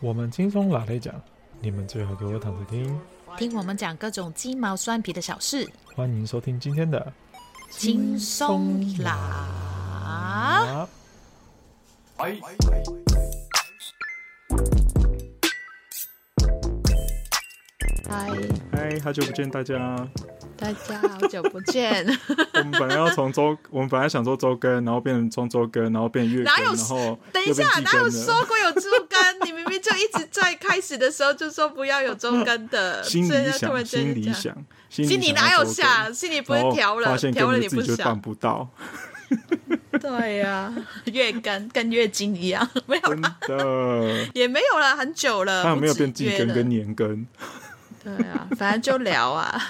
[0.00, 1.12] 我们轻松拿来讲，
[1.60, 3.00] 你们最好给我躺着听，
[3.36, 5.68] 听我们讲各种鸡毛蒜皮的小事。
[5.92, 7.12] 欢迎收听今天的
[7.68, 10.86] 轻松拿。
[12.18, 12.38] 哎，
[18.08, 18.28] 嗨，
[18.70, 20.08] 嗨，好久不见大家。
[20.56, 22.04] 大家好久不见。
[22.54, 26.64] 我们本来要从周，我们本来想做周更，然后变成从周更，然后变月更？
[26.64, 28.90] 然后等一下，哪有说过有周
[29.78, 33.02] 就一直在开始的时候就说不要有中更的。
[33.04, 36.12] 心里想，心里想，心里哪有想？
[36.12, 38.68] 心里不是调了，调了你不想，办不到。
[40.00, 40.74] 对呀、啊，
[41.12, 45.62] 月更跟月经一样，没有真的也没有了，很久了。
[45.62, 47.26] 他有没有变季更跟年更？
[48.02, 49.60] 对啊，反正就聊啊。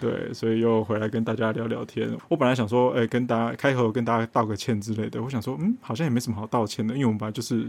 [0.00, 2.08] 对，所以又回来跟大家聊聊天。
[2.28, 5.20] 我本来想说，哎、欸，跟大家开口跟大家道个歉之类的。
[5.20, 7.66] 我想说，嗯，好像也没什么好道歉的，因为我们本来就是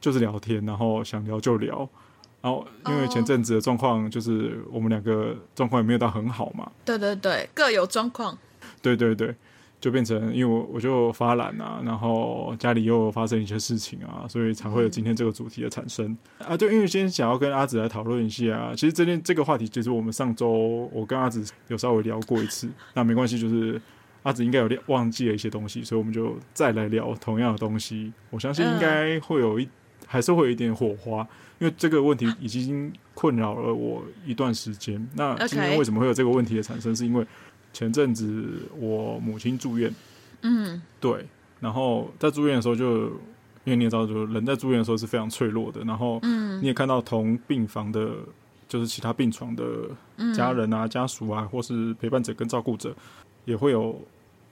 [0.00, 1.88] 就是聊天，然后想聊就聊。
[2.40, 6.70] 然后因为前阵子的状况，就是我们两个状况也没有到很好嘛。
[6.84, 8.36] 对对对，各有状况。
[8.80, 9.34] 对对对。
[9.80, 16.04] 就变成，因为我我就发懒啊，然后家里又发生一些事情啊，所以才会有今天这个主题的产生、
[16.40, 16.56] 嗯、啊。
[16.56, 23.80] 对，因为今天想要跟阿紫来讨论一下啊，其实这件这个话题，其实我们上周我跟阿紫有稍微聊过一次，那没关系，就是
[24.24, 28.12] 阿紫应该有忘记了一些东西，所以我们就再来聊同样的东西。
[28.30, 29.70] 我相信应该会有一、嗯、
[30.10, 31.20] 还是会有一点火花，
[31.58, 35.06] 因为这个问题已经困扰了我一段时间。
[35.14, 36.96] 那今天为什么会有这个问题的产生？
[36.96, 37.24] 是因为
[37.74, 39.94] 前阵子我母亲住院，
[40.40, 41.26] 嗯，对，
[41.60, 43.08] 然后在住院的时候就，
[43.64, 48.14] 因为你也知道，就人在住院的时候是非常脆弱的，然后，嗯，你也看到同病房的，
[48.66, 49.64] 就是其他病床的
[50.34, 52.96] 家人啊、家属啊，或是陪伴者跟照顾者，
[53.44, 54.00] 也会有，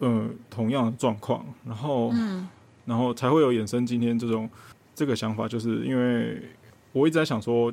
[0.00, 2.46] 呃，同样的状况，然后，嗯，
[2.84, 4.48] 然后才会有衍生今天这种
[4.96, 6.42] 这个想法，就是因为
[6.90, 7.72] 我一直在想说，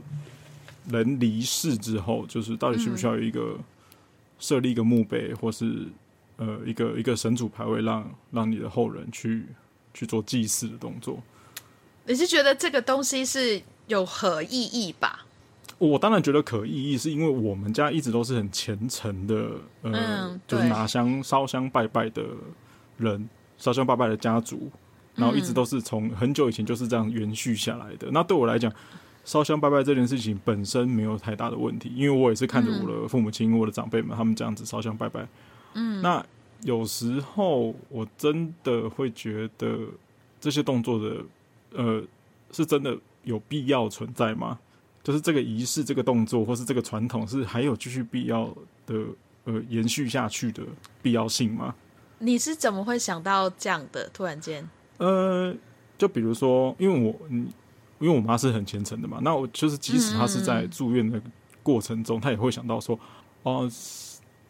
[0.91, 3.57] 人离世之后，就是到底需不需要有一个。
[4.39, 5.85] 设立一个墓碑，或是
[6.35, 9.45] 呃一个一个神主牌位让，让让你的后人去
[9.93, 11.23] 去做祭祀的动作。
[12.05, 15.25] 你是觉得这个东西是有何意义吧？
[15.77, 19.35] 我当然觉得可意义，是因为我们家一直都是很虔诚的，
[19.83, 22.21] 呃，嗯、就是拿香烧香拜拜的
[22.97, 24.69] 人，烧香拜拜的家族，
[25.15, 28.07] 然后一直都是从很久以前就是这样延续下来的。
[28.07, 28.71] 嗯、那对我来讲。
[29.25, 35.25] 烧香拜拜这件事情本身没有太大的问题，因为我也是看着我的父母亲、嗯、我的长辈们他们这样子烧香拜拜。
[35.75, 36.21] 嗯，那
[36.63, 39.79] 有时候我真的会觉得
[40.41, 41.23] 这些动作的，
[41.71, 42.03] 呃，
[42.51, 44.59] 是真的有必要存在吗？
[45.01, 48.53] 就是这个仪式、这个动作或是这个传统是还有继续必要
[48.85, 49.05] 的，
[49.45, 50.63] 呃，延续下去的
[51.01, 51.73] 必要性吗？
[52.19, 54.09] 你是怎么会想到这样的？
[54.13, 54.69] 突然间，
[55.05, 55.55] 呃，
[55.97, 57.47] 就比如说，因为我嗯。
[57.99, 61.21] 因为我妈是很虔诚的嘛，那我就是即使她是在住院的
[61.61, 62.99] 过程中，她、嗯、也会想到说，
[63.43, 63.69] 哦，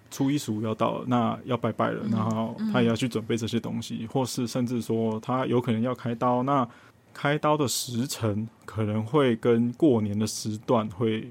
[0.09, 6.67] 初一十五要到了，那要拜拜了，嗯、然后她也要去准备这些东西，嗯、或是甚至说她有可能要开刀，那
[7.13, 11.29] 开刀的时辰可能会跟过年的时段会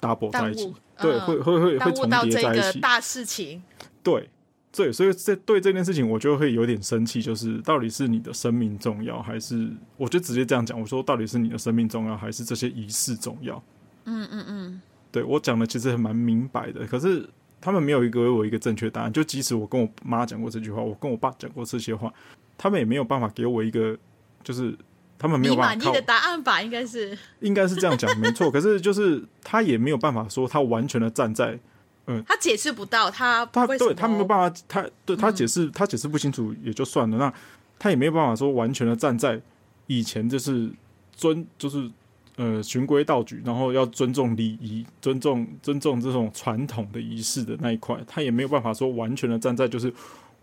[0.00, 3.64] double 在一起，误对，会会会会重叠在一起，大事情，
[4.04, 4.30] 对。
[4.76, 13.62] 对，所以这对这件事情，我就会有点生气，就是到底是你的生命重要，还是我就直接这样讲，我说到底是你的生命重要，还是这些仪式重要？
[14.06, 17.24] 嗯嗯嗯，对，我讲的其实还蛮明白的，可是
[17.60, 19.12] 他们没有一个给我一个正确答案。
[19.12, 22.12] 就即使我跟我妈讲过这句话，我跟我爸讲过这些话，
[22.58, 23.96] 他们也没有办法给我一个，
[24.42, 24.76] 就是
[25.16, 25.74] 他们没有办法。
[25.76, 28.50] 你满意的答案吧，应该是应该是这样讲，没错。
[28.50, 31.60] 可是就是他也没有办法说他完全的站在。
[32.06, 37.32] 嗯，他解释不到，他他对他没有办法，他对他解释、嗯、他解释不清楚也就算了，那
[37.78, 39.40] 他也没有办法说完全的站在
[39.86, 40.70] 以前就是
[41.16, 41.90] 尊就是
[42.36, 49.90] 呃循规蹈矩，然后要尊重礼仪、尊重尊重这种传统的仪式的那一块，他也没有办法说完全的站在就是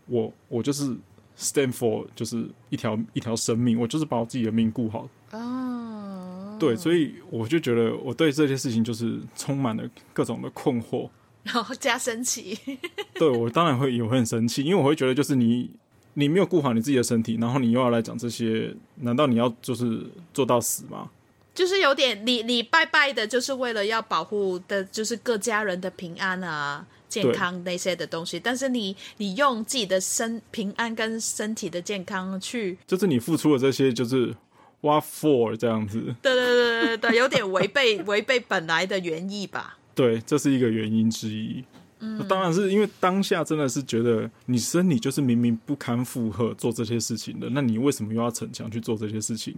[0.08, 0.96] 我我就是
[1.38, 6.58] stand for 就是一条一条生命，我就是把我自己的命顾好哦。
[6.60, 11.08] 对，所以我就觉得我对这件事情就是充满了各种的困惑。
[11.44, 12.58] 然后加生气，
[13.16, 15.70] 对，我当然会也会很生气，因为我会觉得就是你
[16.14, 21.10] 你没有顾好你自己的身体，然后你又要来讲这些，难道你要就是做到死吗？
[21.54, 28.40] 就是有点你你拜拜的，就是为了要保护的，就是各家人的平安啊、健康那些的东西。
[28.40, 34.34] 但是你你用自己的身平安跟身体的健康去，就是你付出的这些，就是
[34.80, 36.16] what for 这样子？
[36.22, 39.78] 对对对对对，有点违背违背本来的原意吧。
[39.94, 41.64] 对，这是一个原因之一。
[42.00, 49.56] 嗯，当然是因为当下真的是觉得你身体就是明明不堪负荷做这些事情的，那你为什么又要逞强去做这些事情？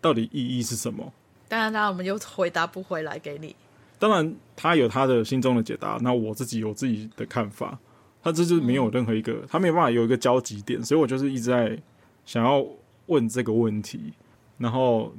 [0.00, 1.12] 到底意义是什么？
[1.48, 3.54] 当然，当然我们又回答不回来给你。
[3.98, 7.78] 当然，他有他的心中的解答，那我自己有自己的看法。
[8.22, 11.78] 他这就是没有任何一个，嗯、他没有办法有一个交集点，所以我就是一直在
[12.26, 12.66] 想要
[13.06, 14.12] 问这个问题，
[14.58, 15.14] 然后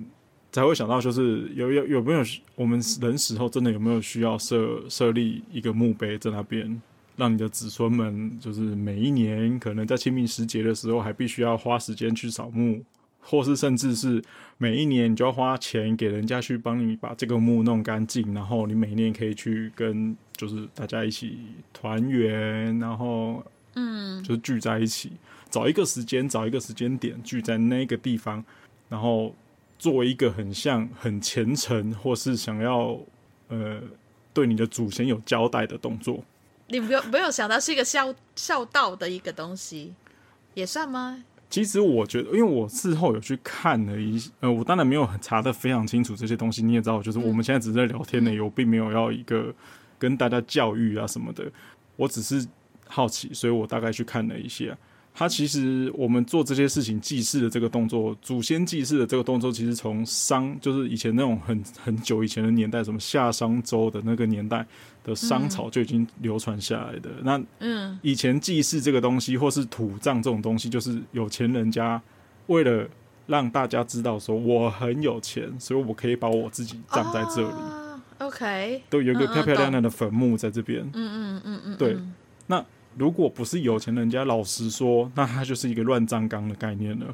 [0.56, 2.24] 才会想到，就是有有有没有
[2.56, 6.81] 我们人死后真的有没有需要设设立一个墓碑在那边，
[7.18, 12.81] 让你的子孙们就是每一年可能在清明时节的时候还必须要花时间去扫墓。
[13.28, 14.24] 或是甚至是
[14.60, 21.40] 每一年你就要花钱给人家去帮你把这个墓弄干净，然后你每年可以去跟就是大家一起
[21.74, 23.44] 团圆，然后
[23.74, 25.12] 嗯，就是聚在一起，
[25.50, 28.46] 找一个时间，找一个时间点聚在那个地方，
[28.90, 29.34] 然后
[29.77, 33.00] 做一个很像很虔诚或是想要
[33.50, 33.81] 呃
[34.33, 36.24] 对你的祖先有交代的动作。
[36.68, 39.94] 你没有没有想到是一个孝孝道的一个东西，
[40.54, 41.24] 也算吗？
[41.48, 46.63] 其实我觉得，因为我事后有去看了一，呃，我当然没有查得非常清楚这些东西。
[46.63, 49.54] 你也知道，就是我们现在只是在聊天呢，我并没有要一个
[50.00, 51.45] 跟大家教育啊什么的，
[51.95, 52.45] 我只是
[52.88, 54.75] 好奇，所以我大概去看了一些。
[55.17, 64.65] 他其实我们做这些事情祭祀的这个动作，祖先祭祀的这个动作，其实从商就是以前那种很很久以前的年代，什么夏商周的那个年代
[65.06, 67.09] 的商朝就已经流传下来的。
[67.23, 72.01] 那嗯，以前祭祀这个东西，或是土葬这种东西，就是有钱人家
[72.47, 72.85] 为了
[73.25, 77.47] 让大家知道说我很有钱，所以我可以把我自己葬在这里。
[77.47, 80.81] 哦，OK，都有一个漂漂亮亮的坟墓在这边。
[80.94, 81.95] 嗯嗯嗯嗯，对，
[82.47, 82.65] 那。
[82.97, 87.06] 如果不是有钱人家，老实说，那它就是一个乱葬岗的概念了。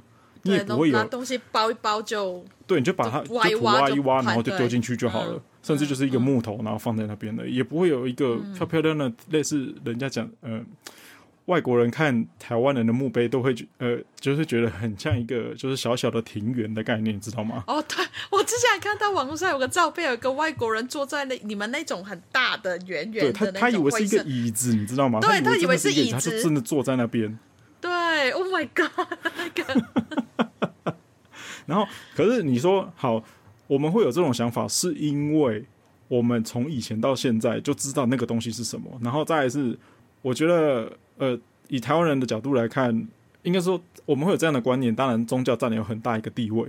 [0.44, 5.42] 你也不会有拿东西包一包就对，你就把它挖一挖一挖，然后就丢进去就好了。
[5.62, 10.60] 甚至就是一个木头，然后放在那边的，也不会有一个漂漂亮亮的类似人家讲呃。
[11.46, 17.64] 外国人看台湾人的墓碑都会觉呃，就是觉得很像一个就是小小的庭园的概念，你知道吗？
[17.68, 17.98] 哦，对，
[18.30, 25.20] 我之前看到网络上有个照片，有个外国人坐在那你们那种很大的圆圆的，他他以为是一个椅子，你知道吗？
[25.20, 27.38] 对，他以为是椅子，他就真的坐在那边。
[27.82, 30.94] 对，Oh my God，那个。
[31.66, 33.24] 然后，可是你说好，
[33.68, 35.66] 我们会有这种想法，是因为
[36.08, 39.78] 我们从以前到现在就知道那个东西是什么，然后再来是
[40.22, 40.96] 我觉得。
[41.22, 43.08] 呃，以台湾人的角度来看，
[43.44, 44.94] 应该说我们会有这样的观念。
[44.94, 46.68] 当然，宗教占有很大一个地位，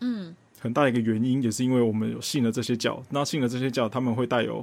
[0.00, 3.02] 嗯，很大一个原因也是因为我们有信了这些教。
[3.08, 4.62] 那信了这些教，他们会带有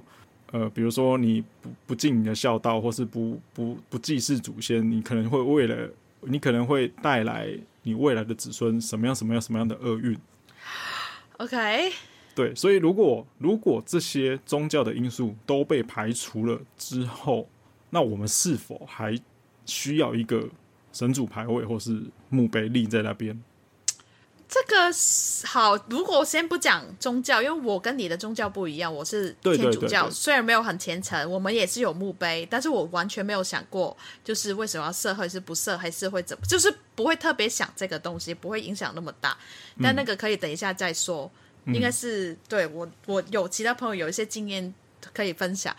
[0.52, 5.90] 呃，比如说你不不尽你的孝道，或是不不不祭祀祖先，你可能会为了
[6.22, 7.50] 你可能会带来
[7.82, 10.16] 你未来的子孙什么样什么样什么样的厄运。
[11.38, 11.92] OK，
[12.36, 17.48] 对，所以如果如果这些宗教的因素都被排除了之后，
[17.90, 19.20] 那我们是否还
[19.66, 20.48] 需要一个
[20.92, 23.42] 神主牌位或是墓碑立在那边。
[24.54, 24.92] 这个
[25.48, 39.38] 好，如果先不讲宗教，因为我跟你的宗教不一样，我是天主教，对对对对，虽然没有很虔诚，我们也是有墓碑，但是我完全没有想过，就是为什么要设，还是不设，还是会怎么，就是不会特别想这个东西，不会影响那么大。
[39.82, 41.32] 但那个可以等一下再说，
[41.64, 44.74] 嗯、应该是对我，我有其他朋友有一些经验
[45.14, 45.74] 可以分享，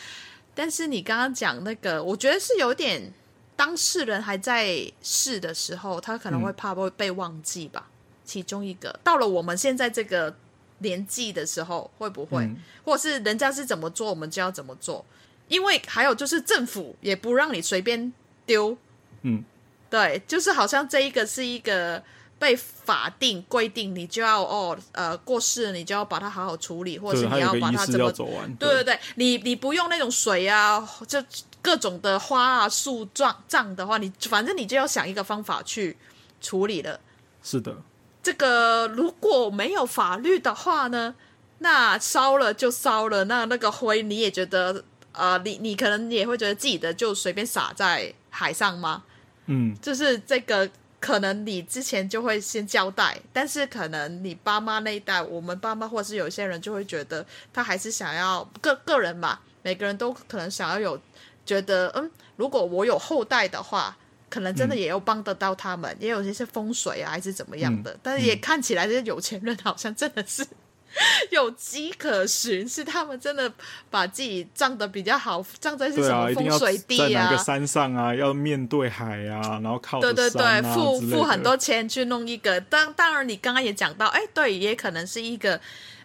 [0.55, 3.13] 但是你刚刚讲那个，我觉得是有点。
[3.55, 7.85] 当事人还在世的时候，他可能会怕会被忘记吧。
[7.87, 7.93] 嗯、
[8.25, 10.35] 其中一个到了我们现在这个
[10.79, 15.05] 年纪的时候，会不会，嗯、或者是人家是怎么做，我们就要怎么做？
[15.49, 18.13] 因为还有就是政府也不让你随便
[18.47, 18.77] 丢。
[19.21, 19.45] 嗯，
[19.91, 22.03] 对，就是好像这一个是一个
[22.39, 28.53] 被法定规定，你就要哦，呃，过世了你就要把它好好处理，或者是你要把它怎么走完？
[28.57, 31.23] 对对对，你你不用那种水啊，就。
[31.63, 35.97] 各种的花啊、树状葬的话，你反正你就要想一个方法去
[36.41, 36.99] 处理了。
[37.41, 37.77] 是的，
[38.21, 41.15] 这个如果没有法律的话呢，
[41.59, 49.05] 那烧了就烧了，那那个灰你也觉得呃，你你可能也会觉得自己的就随便撒在海上吗？
[49.47, 61.01] 嗯，就是这个可能你之前就会先交代，但是可能你爸妈那一代，我们爸妈或者是有些人就会觉得他还是想要个个人嘛，每个人都可能想要有。
[61.45, 63.97] 觉得嗯，如果我有后代的话，
[64.29, 67.93] 可能真的也有帮得到他们，嗯、也有一些风水啊，还是怎么样的。
[67.93, 70.47] 嗯、但是也看起来这些有钱人好像真的是
[71.31, 73.51] 有迹可循，是他们真的
[73.91, 77.09] 把自己葬的比较好，葬在是什么风水地啊？
[77.09, 78.15] 在哪个山上啊？
[78.15, 82.61] 要面对海啊，然后靠、啊、对对对，付付很多钱去弄一个。
[82.61, 85.59] 当当然，你刚刚也讲到，哎，对，也可能是一个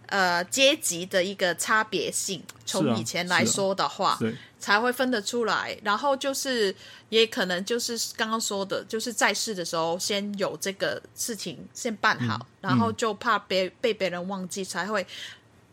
[0.08, 2.41] 呃阶级的一个差别性。
[2.65, 4.17] 从以前来说的话。
[4.60, 6.76] 才会分得出来，然后就是
[7.10, 15.06] 也可能就是刚刚说的，就是在世的时候先有这个事情先办好，嗯、然后就怕别被别人忘记，才会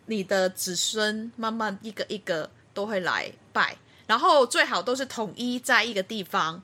[0.07, 3.77] 你的子孙慢慢一个一个都会来拜，
[4.07, 6.63] 然后最好都是统一在一个地方，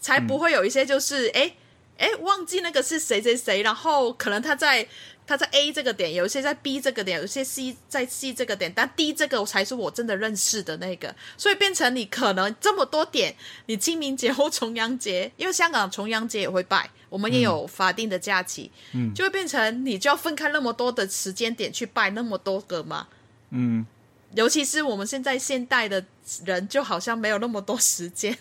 [0.00, 1.54] 才不会有一些就是哎
[2.02, 4.86] 哎、嗯、忘记那个是谁谁谁，然后可能他在。
[5.24, 23.06] 他在 A 这个点，有一些在 B 这个点，有一些 C 在 C 这个点，但 D 这个才是我真的认识的那个，所以变成你可能这么多点，你清明节或重阳节，因为香港重阳节也会拜，我们也有法定的假期，嗯，就会变成你就要分开那么多的时间点去拜那么多个嘛，
[23.50, 23.86] 嗯，
[24.34, 26.04] 尤其是我们现在现代的
[26.44, 28.36] 人，就好像没有那么多时间，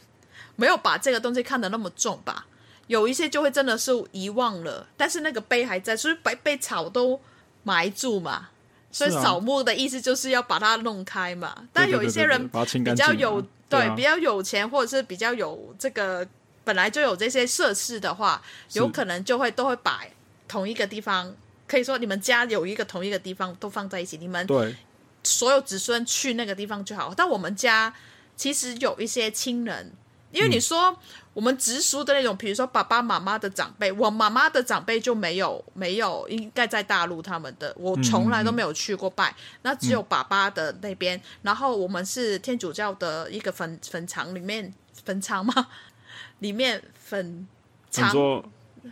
[0.56, 2.48] 没有把这个东西看得那么重吧。
[2.92, 7.18] 有一些就会真的是遗忘了，但是那个碑还在，所以被被草都
[7.64, 8.50] 埋住嘛。
[8.92, 11.48] 所以扫墓的意思就是要把它弄开嘛。
[11.48, 16.28] 啊、但有一些人比较有对，对，比较有钱，或者是比较有这个
[16.66, 18.42] 本来就有这些设施的话，
[18.74, 20.02] 有可能就会都会把
[20.50, 21.34] 同一个地方，
[21.66, 24.76] 可以说你们家有一个同一个地方都放在一起，你们对
[25.24, 27.14] 所有子孙去那个地方就好。
[27.16, 27.94] 但我们家
[28.36, 29.94] 其实有一些亲人。
[30.32, 30.98] 因为你说
[31.34, 41.22] 我们直属的那种，比如说爸爸妈妈的长辈，我妈妈的长辈就没有没有，应该在大陆他们的，我从来都没有去过拜，那只有爸爸的那边。
[41.42, 44.74] 然后我们是天主教的一个坟坟场里面
[45.04, 45.68] 坟场吗，
[46.40, 47.48] 里面坟
[47.90, 48.12] 场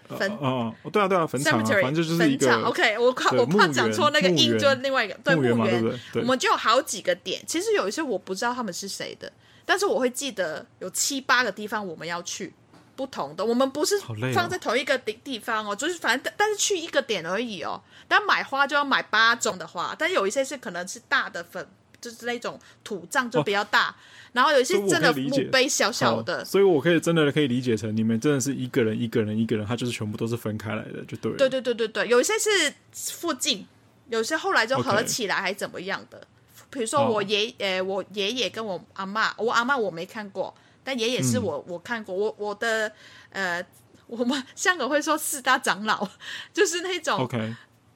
[0.08, 2.54] 坟哦，对啊对啊，坟场，反正就是一个。
[2.64, 5.84] OK，我怕我怕讲错那个音，就另外一个对墓园，
[6.16, 7.42] 我们就有好几个点。
[7.48, 9.32] 其实有一些我不知道他们是谁的。
[9.70, 12.52] 但是我会记得有七八个地方我们要去，
[12.96, 14.00] 不同的，我们不是
[14.34, 17.80] 放在同一个地地方哦，就是反正但是去一个点而已哦。
[18.08, 21.68] 但买花就要买八种的花，但有一些是可能是大的粉，
[22.02, 23.96] 就是那种土葬就比较大，
[24.32, 31.38] 然后有一些真的墓碑小小的，所以我可以真的可以理解成你们真的是一个人一个人一个人，他就是全部都是分开来的，就对了。
[31.38, 32.74] 对对对对对，有一些是
[33.14, 33.68] 附近，
[34.08, 36.26] 有些后来就合起来还怎么样的。
[36.70, 37.80] 比如说我爷，呃、oh.
[37.80, 42.92] 欸，我爷爷跟我阿嬷，我阿嬷我没看过，但爷爷是我、嗯、我看过，我我的
[43.32, 43.66] 呃，
[44.08, 46.08] 我们香港会说四大长老，
[46.54, 47.30] 就是那种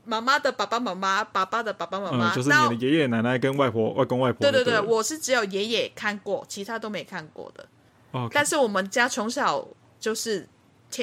[0.06, 4.40] 妈妈的爸爸妈妈，爸爸的爸爸妈妈、嗯，就是你的爷爷奶奶跟外婆外公外婆。
[4.42, 7.66] 对对对，我是只有爷爷看过，其他都没看过的。
[8.12, 8.30] Okay.
[8.34, 9.68] 但是我们家从小
[10.00, 10.48] 就是。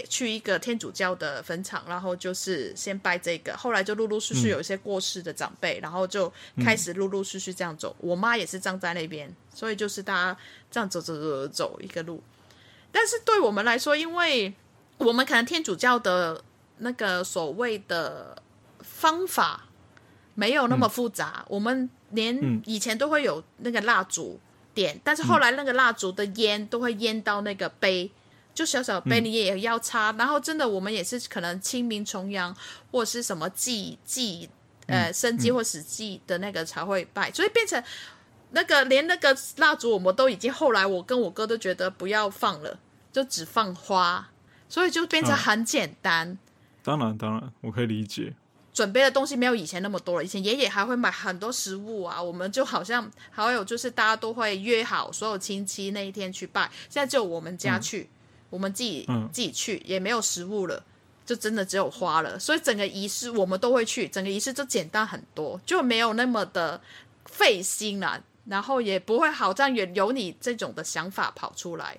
[0.08, 6.32] 去一个天主教的坟场，然后就是先拜这个，后来就陆陆续续有一些过世的长辈，嗯、然后就
[6.64, 7.96] 开始陆陆续续这样走。
[7.98, 12.22] 嗯、我妈也是葬在那边，所以就是大家这样走走走走走一个路。
[12.92, 14.54] 但是对我们来说，因为
[14.98, 16.44] 我们可能天主教的
[16.78, 18.40] 那个所谓的
[18.80, 19.66] 方法
[20.34, 24.38] 没有那么复杂，嗯、我们连以前都会有那个蜡烛
[24.72, 28.10] 点，嗯、但是后来那个蜡烛的烟都会烟到那个碑。
[28.52, 32.54] 就小小杯你也要插，嗯、然后真的我们也是可能清明重阳
[32.90, 34.48] 或者是什么祭祭
[34.86, 37.82] 呃生祭或死祭的那个才会拜，所以变成
[38.50, 42.78] 那个连那个蜡烛我们都已经后来我跟我哥都觉得不要放了，
[43.12, 44.28] 就只放花，
[44.68, 46.28] 所以就变成很简单。
[46.28, 46.38] 啊、
[46.82, 48.34] 当然当然，我可以理解。
[48.72, 58.02] 准备的东西没有以前那么多了，以前爷爷还会买很多食物啊，我们就好像还有就是大家都会约好所有亲戚那一天去拜，现在只有我们家去。
[58.02, 58.08] 嗯
[58.50, 60.82] 我们自己自己去也没有食物了，
[61.24, 66.80] 就真的只有花了，所以整个仪式我们都会去，整个仪式就简单很多，就没有那么的
[67.26, 71.96] 费心了，然后也不会好像有有你这种的想法跑出来。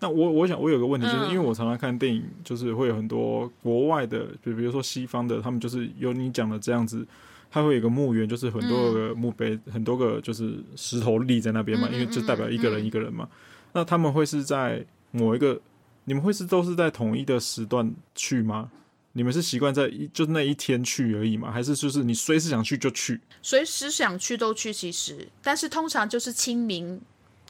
[0.00, 7.06] 那我我想我有个问题，就是因为我常常看电影，就是会有很多国外的，就比如说西方的，他们就是有你讲的这样子，
[7.50, 13.28] 他会有一个墓园，就是很多个墓碑，嗯、很多个就是石头立在那边嘛，因为就代表一个人一个人嘛。
[13.74, 15.60] 那他们会是在某一个。
[16.04, 18.70] 你们会是都是在统一的时段去吗？
[19.14, 21.52] 你们是习惯在一就那一天去而已吗？
[21.52, 23.20] 还是就是你随时想去就去？
[23.42, 26.98] 随时想去都去，其实，但是通常就是清明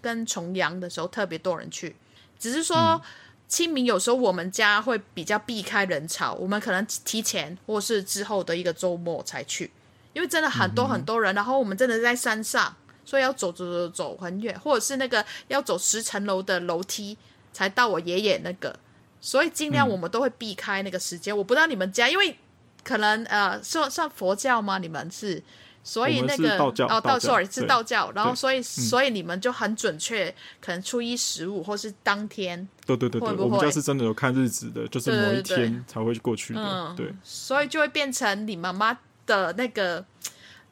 [0.00, 1.94] 跟重阳的时候特别多人去。
[2.36, 3.00] 只是说
[3.46, 9.70] 清明有时候我们家会比较避开人潮，我们可能提前或是之后的一个周末才去，
[10.12, 17.16] 因为真的很多很多人，嗯、然后我们真的在山上，所以要走走走走很远，或者是那个要走十层楼的楼梯。
[17.52, 18.74] 才到我爷爷那个，
[19.20, 21.34] 所以尽量我们都会避开那个时间。
[21.34, 22.36] 嗯、我不知道你们家，因为
[22.82, 24.78] 可能呃，算算佛教吗？
[24.78, 25.42] 你们是，
[25.84, 32.66] 所以那个道教哦，道 sorry 是道教，然后所以所以你们就很准确，嗯、可能初一十五或是当天。
[32.86, 36.60] 对对对对，会会我们家是真的有看日子的，就是某一天才会过去的。
[36.60, 40.04] 嗯，对，所以就会变成你妈妈的那个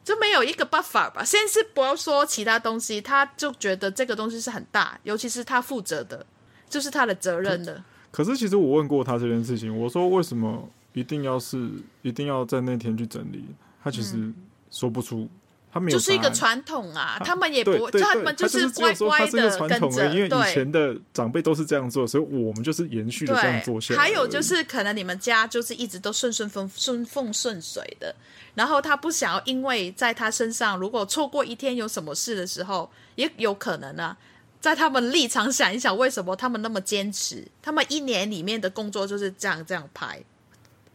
[0.03, 1.23] 就没有一个 buffer 吧。
[1.23, 6.25] 先是不要说其他东西，他就觉得这个东西是很大，尤其是他负责的。
[6.71, 7.83] 就是他的责任的。
[8.09, 11.69] 可是其实我问过他这件事情，我说为什么一定要是
[12.01, 13.45] 一定要在那天去整理？
[13.83, 14.31] 他其实
[14.69, 15.27] 说不出
[15.71, 20.13] 他没有就是一个传统啊，他们也不他们就是乖乖的跟着。
[20.13, 23.99] 因为以前的长辈都是这样做，所以我们就是延续的这样做下来。
[24.01, 28.13] 还有就是可能你们家就是一直都顺顺风顺风顺水的，
[28.55, 34.17] 然后他不想要，因为在他身上如果错过一天有什么事的时候，也有可能啊，
[34.61, 37.45] 在他们立场想一想，为什么他们那么坚持？
[37.61, 40.23] 他们一年里面的工作就是这样这样排，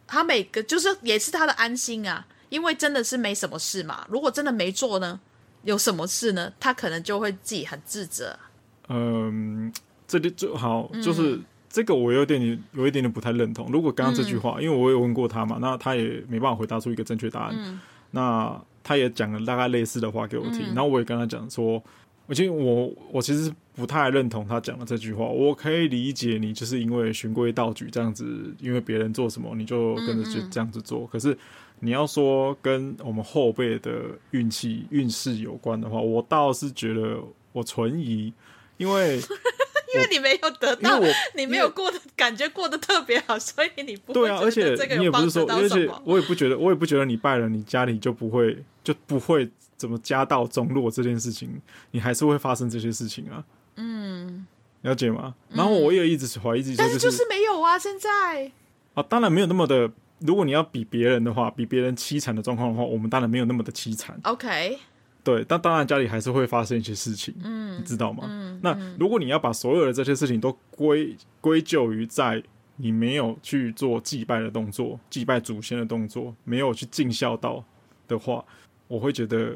[0.07, 2.25] 他每个就是也是他的安心啊。
[2.49, 5.19] 因为真的是没什么事嘛，如果真的没做呢，
[5.63, 6.49] 有什么事呢？
[6.57, 8.39] 他可能就会自己很自责。
[8.87, 9.69] 嗯，
[10.07, 13.69] 这里就好，就是、嗯、这个我有点有一点点不太认同。
[13.69, 17.53] 如果刚刚这句话，嗯、因为我有问过他嘛，那他也没办法回答出一个正确答案。
[17.57, 17.77] 嗯、
[18.11, 21.83] 那他也讲了大概类似的话给我听，嗯、然后我也跟他讲说，
[22.27, 25.25] 我其实我我其实不太认同他讲的这句话。
[25.25, 31.37] 我可以理解你就是因为循规蹈矩这样子，因为别人做什么你就跟着就这样子做，嗯嗯可是。
[31.79, 37.19] 你要说跟我们后辈的运气运势有关的话，我倒是觉得
[37.51, 38.33] 我存疑，
[38.77, 39.17] 因为
[39.93, 40.99] 因为你没有得到，
[41.35, 44.39] 你没有过的感觉过得特别好，所以你不会对啊。
[44.41, 53.43] 而且你也不是说，而且我也不觉得，我也不觉得你拜了，你家里就不会就不会怎么家道中落这件事情，你还是会发生这些事情啊。
[53.75, 54.45] 嗯，
[54.81, 55.35] 了解吗？
[55.49, 58.51] 然后我也一直怀疑自己，但是就是没有啊，现在
[58.95, 59.89] 啊，当然没有那么的。
[60.19, 64.19] 如果你要比别人的话，比别人凄惨的状况的话，我们当然没有那么的凄惨。
[64.23, 64.79] OK，
[65.23, 68.23] 对，但当然家里还是会发生一些事情，嗯，你知道吗？
[68.27, 72.41] 嗯，那如果你要把所有的这些事情都归归咎于在
[72.77, 77.63] 你没有去做祭拜的动作、祭拜祖先的动作，没有去尽孝道
[78.07, 78.43] 的话，
[78.87, 79.55] 我会觉得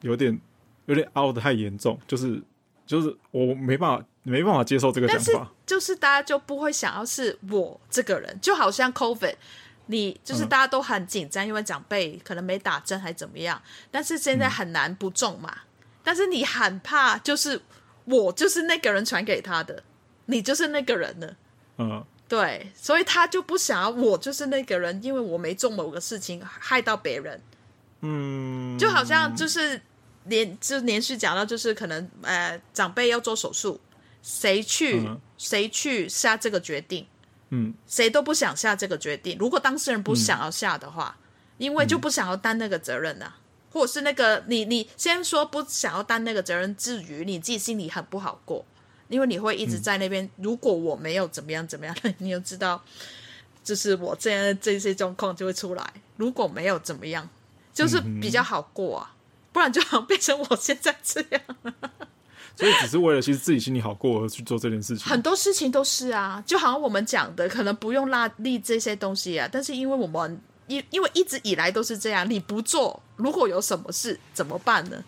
[0.00, 0.40] 有点
[0.86, 2.42] 有点凹得太严重，就是
[2.86, 9.34] 就是我没办法没办法接受这个想法，就是大家就不会想要是我这个人，就好像 COVID。
[9.86, 15.52] 你就是大家都很紧张，因为长辈可能没打针还怎么样，但是现在很难不中嘛。
[15.52, 15.66] 嗯、
[16.04, 17.60] 但是你很怕，就是
[18.04, 19.82] 我就是那个人传给他的，
[20.26, 21.36] 你就是那个人了。
[21.78, 27.42] 嗯，对，所以他就不想要我就是那个人，因为我没做某个事情害到别人。
[28.02, 29.80] 嗯，就好像就是
[30.24, 33.80] 连就连续讲到，就是可能呃长辈要做手术，
[34.22, 37.06] 谁去、嗯、谁去下这个决定？
[37.50, 39.36] 嗯，谁都不想下这个决定。
[39.38, 41.22] 如果当事人不想要下的话，嗯、
[41.58, 48.64] 因为就不想要担那个责任呐、啊，嗯、或者是那个你你先说不想要担那个责任，至于你自己心里很不好过，
[49.08, 50.24] 因为你会一直在那边。
[50.24, 52.82] 嗯、如果我没有怎么样怎么样，你就知道，
[53.62, 55.92] 就是我这样这些状况就会出来。
[56.16, 57.28] 如果没有怎么样，
[57.72, 59.14] 就是比较好过啊，
[59.52, 61.40] 不然就好像变成我现在这样。
[62.54, 75.02] 所以只是为了其实自己心里好过而去做这件事情，很多事情都是啊，就好像我们讲的，可能不用拉力这些东西啊，但是因为我们因因为一直以来都是这样，你不做，如果有什么事怎么办呢？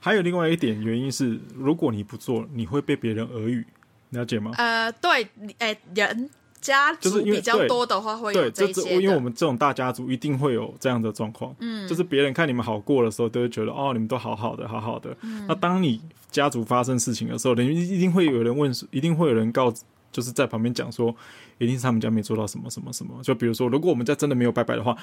[0.00, 3.64] 还有另外一点原因是，如果你不做，你会被别人耳语，
[4.10, 4.50] 了解吗？
[4.58, 5.22] 呃，对，
[5.58, 6.30] 哎、欸，人。
[6.62, 11.54] 家族比较多的话会有这些，因为我们这种大家族一定会有这样的状况。
[11.58, 15.14] 嗯，就是别人看你们好过的时候，都会觉得哦，你们都好好的，好好的。
[15.20, 19.70] 嗯，那当你家族发生事情的时候，人一定会有人问，一定会有人告，
[20.10, 21.14] 就是在旁边讲说，
[21.58, 23.12] 一定是他们家没做到什么什么什么。
[23.22, 24.96] 就比如说，如果我们家真的没有拜拜的话，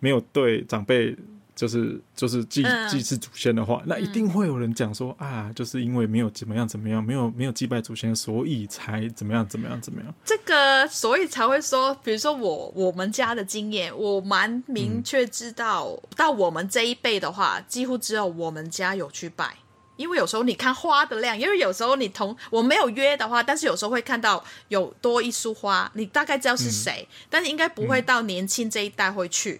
[0.00, 1.14] 没有对长辈。
[1.56, 10.14] 就是就是祭祭祀祖先的话，嗯、那一定会有人讲说、嗯、啊，就是因为没有怎么样怎么样，没有没有祭拜祖先，所以才怎么样怎么样怎么样。
[10.22, 19.56] 这个所以才会说，比如说我我们家的经验，我蛮明确知道，嗯、到我们这一辈的话，几乎只有我们家有去拜。
[19.96, 29.58] 因为有时候你看花的量，因为有时候你同我没有约的话，但是有时候会看到有多一束花，你大概知道是谁，嗯、但是应该不会到年轻这一代会去。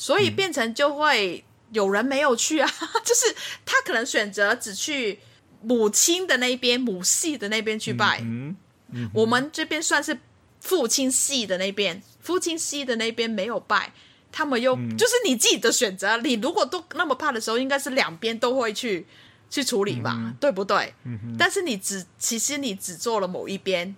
[0.00, 2.70] 所以变成就会有人没有去啊，
[3.04, 3.34] 就是
[3.66, 5.18] 他可能选择只去
[5.60, 8.20] 母亲的那边、母系的那边去拜。
[8.20, 8.56] 嗯，
[8.92, 10.16] 嗯，嗯，我们这边算是
[10.60, 13.92] 父亲系的那边，父亲系的那边没有拜，
[14.30, 16.16] 他们又、嗯、就是你自己的选择。
[16.18, 19.04] 你如果都那么怕的时候，应该是两边都会去
[19.50, 20.94] 去处理吧，嗯、对不对？
[21.36, 23.96] 但是你只其实你只做了某一边。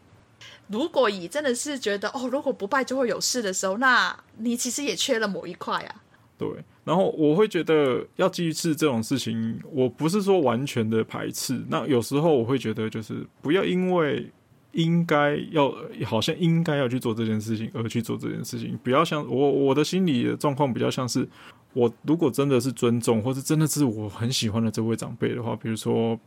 [0.71, 6.03] 如果你真的是觉得哦，如果不拜就会有事的时候，那你其实也缺了某一块啊。
[6.39, 6.49] 对，
[6.85, 11.61] 然后我会觉得要祭祀这种事情，我不是说完全的排斥。
[11.69, 14.31] 那有时候我会觉得，就是不要因为
[14.73, 15.75] 应该要，
[16.07, 18.79] 好像应该要去做这件事情而去做这件事情。
[18.83, 21.29] 不要像我，我的心理的状况比较像是，
[21.73, 26.19] 我如果真的是尊重，或是真的是我很喜欢的这位长辈的话，比如说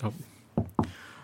[0.00, 0.10] 啊。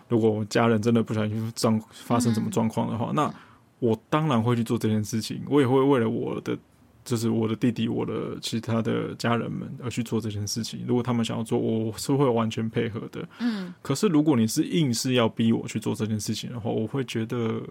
[0.07, 3.33] 如果我家人真的不小心状发生什么状况的话，嗯、那
[3.79, 5.41] 我当然会去做这件事情。
[5.49, 6.57] 我也会为了我的
[7.05, 10.83] 就是我的弟弟、我的其他的家人们而去做这件事情。
[10.87, 13.27] 如果他们想要做，我是会完全配合的。
[13.39, 17.61] 嗯，可是如果你是硬是要逼我去做这件事情的话，我会觉得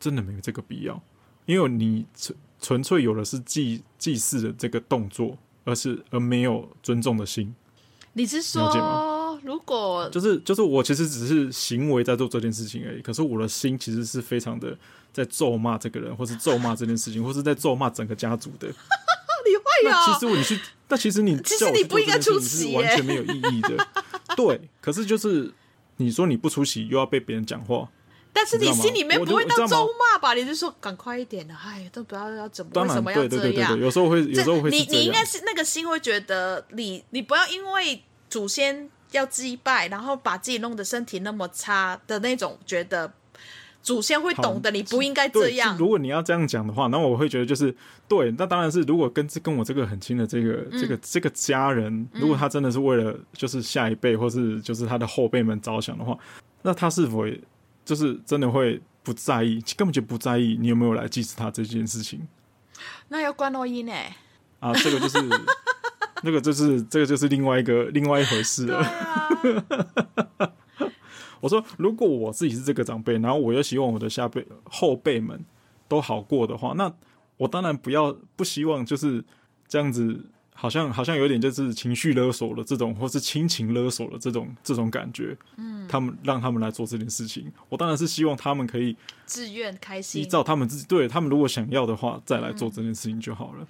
[0.00, 1.00] 真的没有这个必要，
[1.46, 7.54] 因为你纯纯粹有的是祭祭祀的这个动作，而是而没有尊重的心。
[8.14, 8.68] 你是说，
[9.44, 14.76] 如果就是就是我其实只是行为在做这件事情而已，可是我的心其实是非常的
[15.12, 18.68] 在咒骂这个人，或是咒骂这件事情，或是在咒骂整个家族的。
[19.44, 20.06] 你会啊？
[20.06, 23.88] 其实我你去，那其实你 其实你不应该出席，完全没有意义的。
[24.36, 25.52] 对，可是就是
[25.96, 27.88] 你说你不出席，又要被别人讲话，
[28.32, 30.32] 但是你心里面不会到咒骂吧？
[30.34, 33.76] 你就说赶快一点的，哎，都不知道要怎么，为什么要这样？
[33.78, 34.70] 有时候会，有时候会。
[34.70, 38.00] 你你应该是那个心会觉得你你不要因为
[38.30, 43.12] 祖先要祭拜，然后把自己弄得身体那么差的那种，觉得
[43.82, 45.76] 祖先会懂得，你不应该这样。
[45.76, 47.74] 如果你要这样讲的话，那我会觉得就是
[48.08, 48.32] 对。
[48.38, 56.16] 那当然是如果跟跟我这个很亲的这个、嗯、这个这个家人，如果他真的是为了就是下一辈或是就是他的后辈们着想的话，
[56.62, 57.24] 那他是否
[57.84, 62.26] 就是真的会不在意，根本就不在意你有没有来祭祀他这件事情？
[63.08, 63.92] 那要关录音呢？
[64.60, 65.18] 啊，这个就是。
[66.22, 68.78] 那个就是这个就是另外一个另外一回事了。
[68.78, 70.52] 啊、
[71.40, 75.44] 我说，如果我自己是这个长辈，然后我又希望我的下辈后辈们
[75.88, 76.92] 都好过的话，那
[77.36, 79.24] 我当然不要不希望就是
[79.66, 85.36] 这样子，好像好像有点就是情绪勒索了这种，或是亲情勒索了这种这种感觉。
[85.56, 93.66] 嗯，他们让他们来做这件事情，我当然是希望他们可以自愿开心，依照他们自己，对他们如果想要的话，再来做这件事情就好了。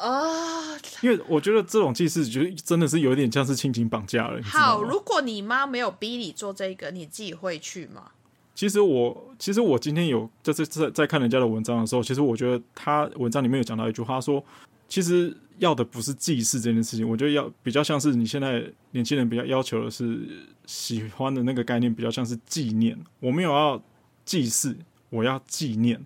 [0.00, 4.42] 啊，uh, 因为我觉得这种祭祀，觉得真的是有点像是亲情绑架了。
[4.42, 8.10] 好，如果你妈没有逼你做这个，你自己会去吗？
[8.54, 14.42] 其实我，其实我今天有就是在在看人家的文章的时候，其实我觉得他文章里面有讲到一句话，说
[14.88, 20.20] 其实要的不是祭祀这件事情，我觉得要比较像是你现在年轻人比较要求的是
[20.64, 22.98] 喜欢的那个概念，比较像是纪念。
[23.20, 23.82] 我没有要
[24.24, 24.74] 祭祀，
[25.10, 26.04] 我要纪念。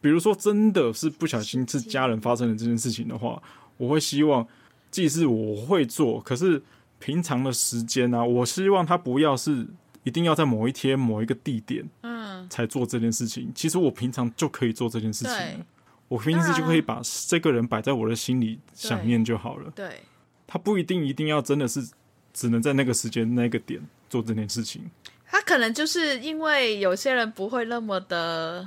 [0.00, 3.42] 比如说，真的是不小心是家人发生了这件事情的话，
[3.76, 4.46] 我会希望
[4.90, 6.62] 祭祀我会做，可是
[6.98, 9.66] 平常的时间呢、啊，我希望他不要是
[10.02, 13.52] 一定要在某一天某一个地点，嗯，才做这件事情。
[13.54, 15.66] 其实我平常就可以做这件事情了，
[16.08, 19.70] 我平时就可以把这个人摆在我的心里想念就好了。
[19.74, 20.00] 对，
[20.46, 21.86] 他不一定一定要真的是
[22.32, 24.90] 只能在那个时间那个点做这件事情。
[25.26, 28.66] 他可能就是因为有些人不会那么的。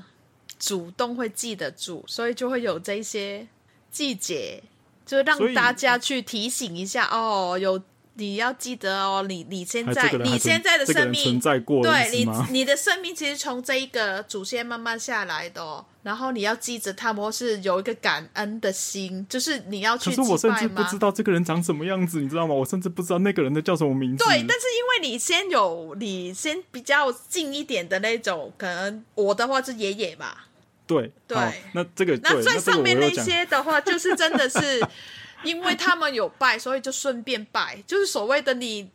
[0.66, 3.46] 主动会记得住，所以就会有这些
[3.92, 4.64] 季节，
[5.06, 7.82] 就让大家去提醒一下哦，有
[8.14, 20.12] 你要记得哦，你你现在你现在的生命存在过，对你你的生命其实从这一个祖先慢慢下来的哦，然后你要记着他们，或是有一个感恩的心，就是你要去。
[20.12, 22.54] 可是我甚至不知道这个人长什么样子，你知道吗？
[22.54, 24.24] 我甚至不知道那个人的叫什么名字。
[24.24, 30.48] 对，但是因为你先有你先比较近一点的那种，可能我的话是爷爷吧。
[30.86, 31.38] 对对，
[31.74, 34.86] 那这个那最上面那些的话，就是真的是
[35.44, 38.90] 因为他们有拜， 所以就顺便拜，就是所谓的你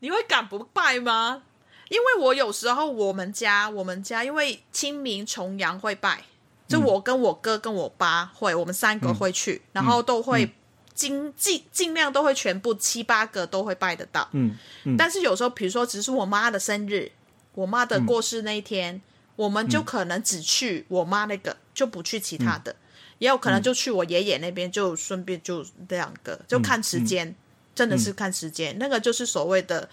[0.00, 1.42] 你会敢不拜吗？
[1.88, 6.22] 因为我有时候我们家我们家因为清明重阳会拜，
[6.68, 10.50] 就我跟我哥跟我爸会，我们三个会去，嗯、然后都会
[10.94, 14.28] 尽尽尽量都会全部七八个都会拜得到。
[14.32, 17.10] 嗯，嗯，但是有时候比如说只是我妈的生日，
[17.54, 18.96] 我妈的过世那一天。
[18.96, 19.02] 嗯
[19.36, 22.76] 我们就可能只去我妈那个，嗯、就不去其他的，嗯、
[23.18, 27.34] 也有可能就去我爷爷那边，就顺便就两个，就看时间，嗯、
[27.74, 28.76] 真的是看时间。
[28.76, 29.88] 嗯、那个就是所谓的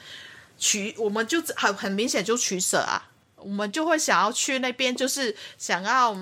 [0.57, 6.13] 取，我们就很很明显就取舍啊，我们就会想要去那边，就是想要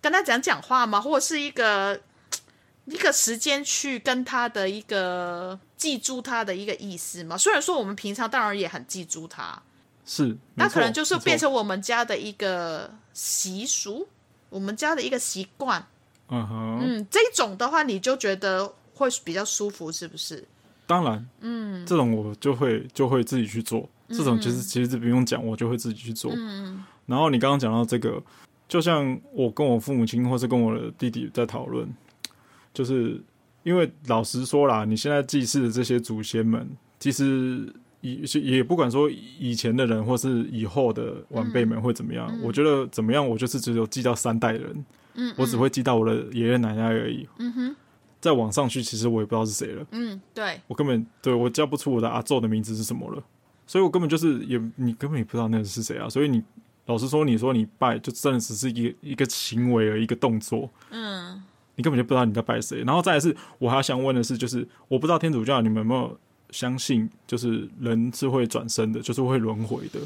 [0.00, 2.00] 跟他讲讲话嘛，或者是一个
[2.86, 7.36] 一个时间去跟他的一个记住他的一个意思嘛。
[7.36, 9.62] 虽然说我们平常当然也很记住他。
[10.04, 14.08] 是，那可能就是变成我们家的一个习俗，
[14.48, 15.86] 我们家的一个习惯。
[16.28, 20.44] 嗯哼，嗯，这种的话，你就觉得会比较舒服，是不是？
[20.86, 23.88] 当然，嗯，这种我就会就会自己去做。
[24.08, 26.32] 这种其实其实不用讲，我就会自己去做。
[26.34, 28.20] 嗯，然后你刚刚讲到这个，
[28.66, 31.88] 就像我跟我父母亲，或是跟我的弟弟在讨论，
[32.74, 33.22] 就是
[33.62, 37.72] 因为老实说啦，你现在祭祀的这些祖先们，其实。
[38.00, 44.70] 也也不管说以前的人或是以后的晚辈们会怎么样，嗯嗯、我觉得怎么样，我就是只有记到三代人，
[45.14, 47.28] 嗯嗯、我只会记到我的爷爷奶奶而已。
[47.38, 47.76] 嗯哼，
[48.20, 49.86] 再往上去，其实我也不知道是谁了。
[49.90, 53.22] 嗯，对，我根本对我叫不出我的阿祖的名字是什么了，
[53.66, 56.08] 所以我根本就是也你根本也不知道那个是谁啊。
[56.08, 56.42] 所以你
[56.86, 60.68] 老实说，你说你拜就真的只是一个一个行为而一个动作。
[60.90, 61.40] 嗯，
[61.76, 62.82] 你根本就不知道你在拜谁。
[62.82, 66.18] 然后再来是，我还想问的是，就是我不知道天主教你们有没有
[66.52, 70.00] 相信，就是人是会转生的，就是会轮回的，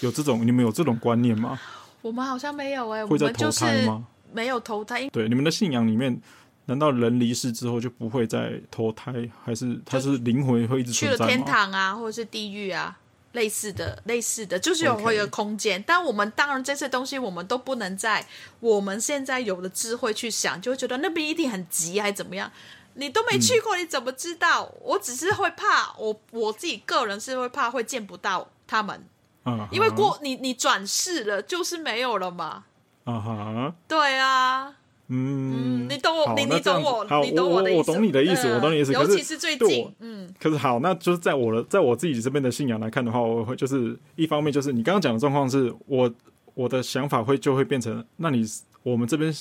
[0.00, 1.58] 有这种你们有这种观念吗？
[2.02, 4.06] 我们好像没有哎、欸，会在投胎吗？
[4.32, 5.08] 没有投胎。
[5.08, 6.20] 对，你们的信仰里面，
[6.66, 10.92] 难道人离世之后就不会再投胎，还是他是灵魂会一直？
[10.92, 12.98] 去了天堂啊，或者是地狱啊？
[13.32, 15.82] 类似的，类似的，就是有会有空间。
[15.86, 18.24] 但我们当然这些东西，我们都不能在
[18.60, 22.50] 我们现在有的智慧去想，就会觉得那边一定很急，还怎么样？
[22.96, 24.70] 你都没去过，嗯、你怎么知道？
[24.82, 29.04] 我只是会怕，我我自己个人是会怕会见不到他们，
[29.44, 29.68] 嗯、uh，huh.
[29.70, 32.64] 因为过你你转世了，就是没有了嘛，
[33.04, 33.72] 啊哈、uh，huh.
[33.86, 34.74] 对啊。
[35.08, 37.78] 嗯，你懂我，你你懂我，你懂我的意思。
[37.78, 38.92] 我懂你的意思，我懂你的意思。
[38.92, 46.12] 尤其是最近，嗯，可是好，那就是在我的，在我自己这边的信仰来看的话，我会就是一方面就是你刚刚讲的状况是我
[46.54, 48.44] 我的想法会就会变成，那你
[48.82, 49.32] 我们这边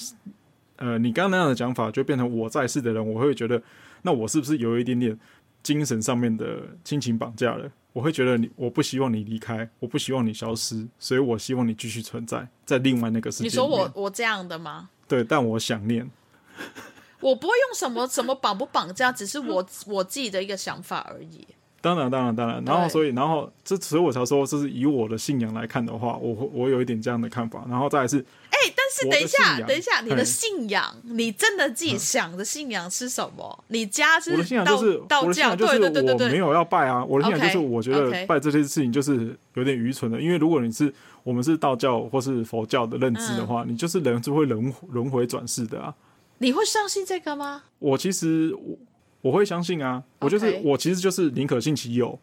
[0.77, 3.61] 呃，你刚刚那样的讲法就变成我在世的人，我会觉得
[4.01, 5.17] 那我是不是有一点点
[5.63, 7.71] 精神上面的亲情绑架了？
[7.93, 13.43] 我会觉得你我不希望你离开，我不希望你消失，所以我希望你继续存在在另外那个世界。
[13.45, 14.89] 你说我我这样的吗？
[15.07, 16.09] 对，但我想念。
[17.21, 21.47] 我不会用什么什么绑不绑架，只是我我自己的一个想法而已。
[21.85, 22.63] 当然，当然，当然。
[22.65, 27.63] 然后，所以，然后，这所以我才说，这是以我的信仰来看的话，我我有一点这样的看法。
[27.69, 28.17] 然后再来是，
[28.49, 33.63] 哎，但是等一下，等一下，你的信仰，你真的自己想的信仰是什么？
[33.67, 34.31] 你家是？
[34.31, 37.05] 我的信仰就是道教，就是我没有要拜啊。
[37.05, 40.91] 我的信仰就是我觉得拜这些事情就是有点愚蠢的，因为如果你是。
[41.25, 45.91] 我们是道教或是佛教的认知的话，嗯、你就是人就会轮轮回转世的啊。
[46.37, 47.63] 你会相信这个吗？
[47.79, 48.77] 我其实我
[49.25, 50.03] 我会相信啊。
[50.19, 52.19] 我就是我其实就是宁可信其有，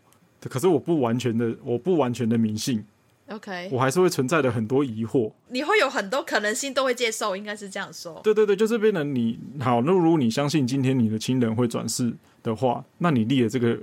[0.49, 2.85] 可是我不完全的我不完全的迷信。
[3.27, 5.33] OK，我还是会存在的很多疑惑。
[5.49, 8.21] 你会有很多可能性都会接受，应该是这样说。
[8.23, 9.81] 对对对，就是变成你好。
[9.81, 13.77] 那如果你相信今天你的亲人会转世的话，那你立的这个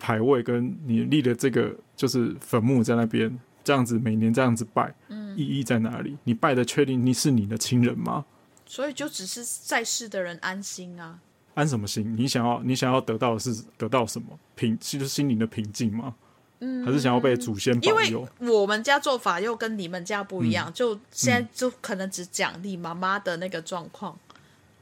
[0.00, 3.38] 牌位跟你立的这个就是坟墓在那边。
[3.62, 6.18] 这样子每年这样子拜，嗯，意义在哪里？
[6.24, 8.26] 你拜的确定你是你的亲人吗？
[8.66, 11.20] 所以就只是在世的人安心啊。
[11.54, 12.16] 安什么心？
[12.16, 14.76] 你想要你想要得到的是得到什么平？
[14.78, 16.14] 就是心灵的平静吗？
[16.60, 18.26] 嗯，还是想要被祖先保佑？
[18.40, 24.16] 因为我们家做法又跟你们家不一样，嗯、就现在就可能只讲你妈妈的那个状况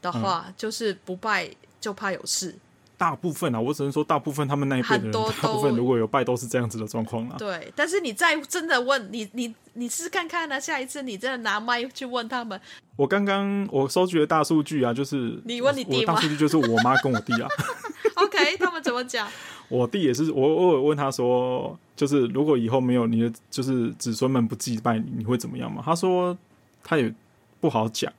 [0.00, 2.54] 的话，嗯、就是不拜就怕有事。
[2.98, 7.36] 大部分啊，我只能说大部分他们那一辈的人，大部分如果有拜都是这样子的状况啊。
[7.36, 10.60] 对，但是你再真的问你，你你试试看看呢、啊？
[10.60, 12.60] 下一次你真的拿麦去问他们。
[12.96, 16.14] 我刚刚我收集的大数据啊，就是你问你弟吗？
[16.14, 17.48] 大数据就是我妈跟我弟啊。
[18.16, 19.28] OK，他们怎么讲？
[19.68, 25.82] 我弟也是，我偶尔问他说，就是如果以后没有你的，就是子孙们不祭拜你，你会怎么样嘛？
[25.84, 26.36] 他说
[26.82, 27.12] 他也
[27.60, 28.12] 不好讲，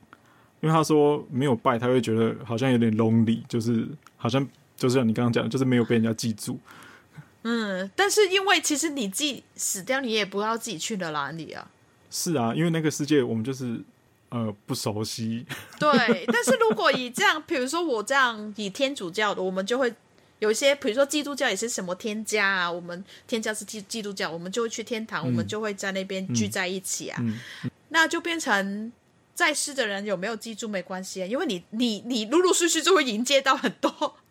[0.60, 4.46] 因为他说没有拜，他会觉得好像有点 lonely，就是好像。
[4.76, 6.58] 就是像你刚刚讲的，就是没有被人家记住。
[7.42, 11.70] 嗯，但是因为其实你自己死掉，你也不知道自己去了哪里啊。
[12.10, 13.80] 是啊，因为那个世界我们就是
[14.34, 15.46] 呃不熟悉。
[15.78, 19.94] 对，但是如果以这样，比如说我这样以天主教的，我们就会
[20.40, 27.16] 有一些，比如说基督教也是什么天家啊，我们天家是基基督教，我们就会去天堂，嗯、我们就会在那边聚在一起啊。
[27.20, 28.92] 嗯嗯、那就变成
[29.34, 34.16] 在世的人有没有记住没关系啊，因为你你你陆陆续续就会迎接到很多。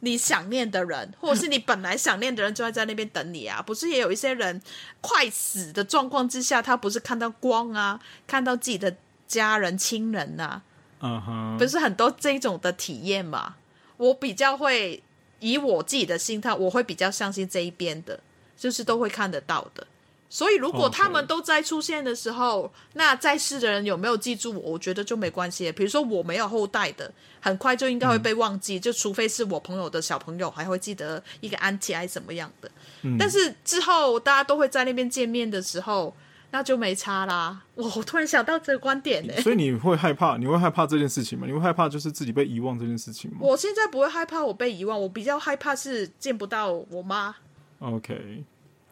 [0.00, 3.62] 你想念的人，或者是你本来想念的人，就会在那边等你啊！
[3.62, 4.60] 不是也有一些人
[5.00, 8.94] 快死的状况之下，他不是看到光啊，看到自己的
[9.26, 10.60] 家人亲人呐，
[11.00, 13.56] 嗯哼，不是很多这种的体验嘛？
[13.96, 15.02] 我比较会
[15.40, 18.20] 以我自己的心态，我会比较相信这一边的，
[18.56, 19.86] 就是都会看得到的。
[20.28, 24.72] 所以，如果他们都在出现的时候.那在世的人有没有记住我？
[24.72, 25.70] 我觉得就没关系。
[25.70, 27.10] 比如说，我没有后代的，
[27.40, 28.76] 很快就应该会被忘记。
[28.76, 32.68] 嗯、就除非是我朋友的小朋友还会记得一个安琪还是怎么样的。
[33.02, 36.12] 嗯、但是之后大家都会在那边见面的时候，
[36.50, 37.62] 那就没差啦。
[37.74, 39.34] 我突然想到这个观点呢。
[39.40, 40.36] 所以你会害怕？
[40.36, 41.46] 你会害怕这件事情吗？
[41.46, 43.38] 你会害怕就是自己被遗忘这件事情吗？
[43.40, 47.36] 我现在不会害怕我被遗忘，我比较害怕是见不到我妈。
[47.80, 48.44] OK，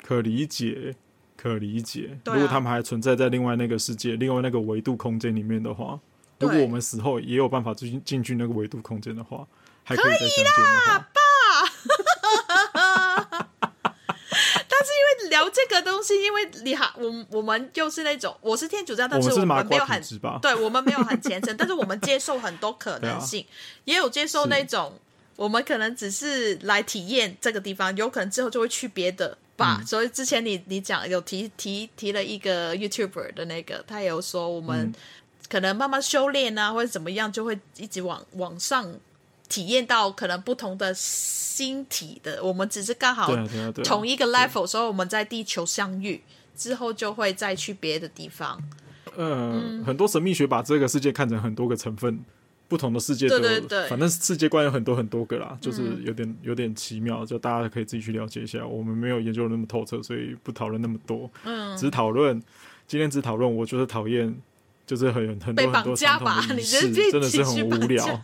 [0.03, 0.97] 可理解。
[1.37, 6.01] 可理解，如果他们还存在在另外那个世界、另外那个维度空间里面的话，
[6.39, 9.47] 如果我们死后也有办法进进去那个维度空间的话，
[9.83, 10.51] 还可以再相见的
[10.87, 11.21] 话，爸。
[14.69, 20.01] 但是因为聊这个东西，因为你好，我我们就是那种，我是天主教，但是我们没有很，
[20.41, 23.51] 对我们没有很虔诚， 但是我们接受很多可能性，啊、
[23.85, 24.93] 也有接受那种，
[25.35, 29.37] 我们可能只是来体验这个地方，有可能之后就会去别的。
[29.57, 34.93] 吧，嗯、所以之前你你讲有提提提了一个 YouTuber 的那个，他也有说我们
[35.49, 38.93] 可能慢慢修炼啊，或者怎么样，就会一直往往上
[39.49, 42.43] 体验到可能不同的星体的。
[42.43, 43.35] 我们只是刚好
[43.85, 46.21] 同一个 level，所以我们在地球相遇
[46.57, 48.63] 之后，就会再去别的地方。
[49.17, 52.19] 呃、嗯，很多神秘学把这个世界看成很多个成分，
[52.67, 58.67] 不同的世界，对对对，反正世界观有很多很多个啦，就是有点有点奇妙，就大家可以自己去了解一下。
[58.67, 61.31] 我们没有研究那么透彻，所以不讨论那么多。
[61.45, 62.43] 嗯，只讨论
[62.89, 64.35] 今天只讨论，我就是讨厌，
[64.85, 68.21] 就是很很多很多传统的仪式，真的是很无聊。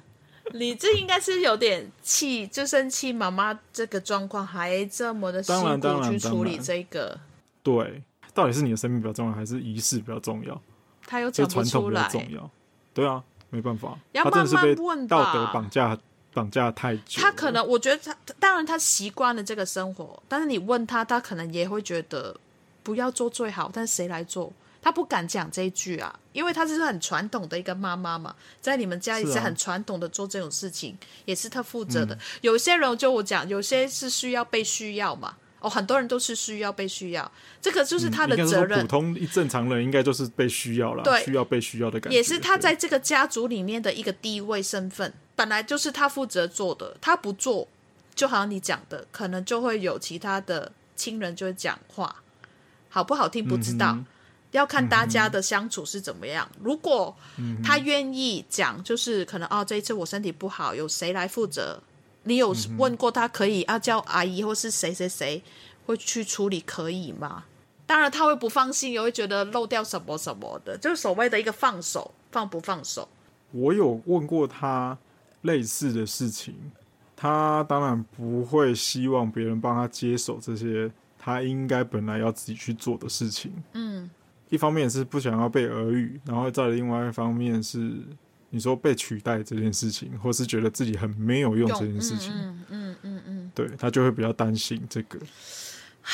[0.53, 7.19] 你这应该是有点气，就生气妈妈这个状况还这么的辛苦去处理这个。
[7.63, 10.61] 对，到底是你的生命比较重要，还是仪式比较重要？
[11.07, 12.51] 他又讲不出来，重要，
[12.95, 15.17] 对啊，没办法，要慢慢问吧。
[15.17, 15.99] 道德绑架
[16.33, 22.39] 绑架太久，他可能我觉得他当然他习惯了这个生活，但是你问他，他可能也会觉得
[22.83, 24.53] 不要做最好，但谁来做？
[24.83, 32.15] 他不敢讲这一句啊，因为他是很传统的一个妈妈嘛，在你们家里是很传统的做这种事情，啊、也是他负责的。
[32.15, 35.37] 嗯、有些人就我讲，有些是需要被需要嘛。
[35.61, 38.81] 哦，很多人都是需要被需要，这个就是他的责任。
[38.81, 42.17] 嗯、普通一正常人应该就是被需要了，对，需要被需要的感觉。
[42.17, 46.97] 也是他在这个家族里面的一个地位身份，本来就是他负责做的。
[47.03, 47.69] 他不做，
[48.15, 52.23] 就好像你讲的，可能就会有其他的亲人就会讲话，
[52.89, 54.07] 好不好听不知道，嗯、
[54.53, 56.49] 要看大家的相处是怎么样。
[56.55, 57.15] 嗯、如果
[57.63, 61.83] 他愿意讲，就是可能哦，这一次我身体不好，有谁来负责？
[62.25, 63.79] 你有问过他可以啊？
[63.79, 65.43] 叫阿姨或是谁谁谁
[65.87, 67.45] 会去处理可以吗？
[67.87, 73.09] 当然他会不放心，也会觉得漏掉什么什么的，就是所谓的一个放手，放不放手。
[73.53, 74.97] 我有问过他
[75.41, 76.55] 类似的事情，
[77.17, 83.53] 他当然不会希望别人帮他接手这些他应该本来要自己去做的事情。
[83.73, 84.09] 嗯，
[84.51, 87.97] 一方面是不想要被耳语，然后再另外一方面是。
[88.53, 95.21] 你说被取代这件事情，或是觉得自己很没有用这件事情，嗯嗯嗯嗯，对，他就会比较担心这个。
[96.03, 96.11] 唉，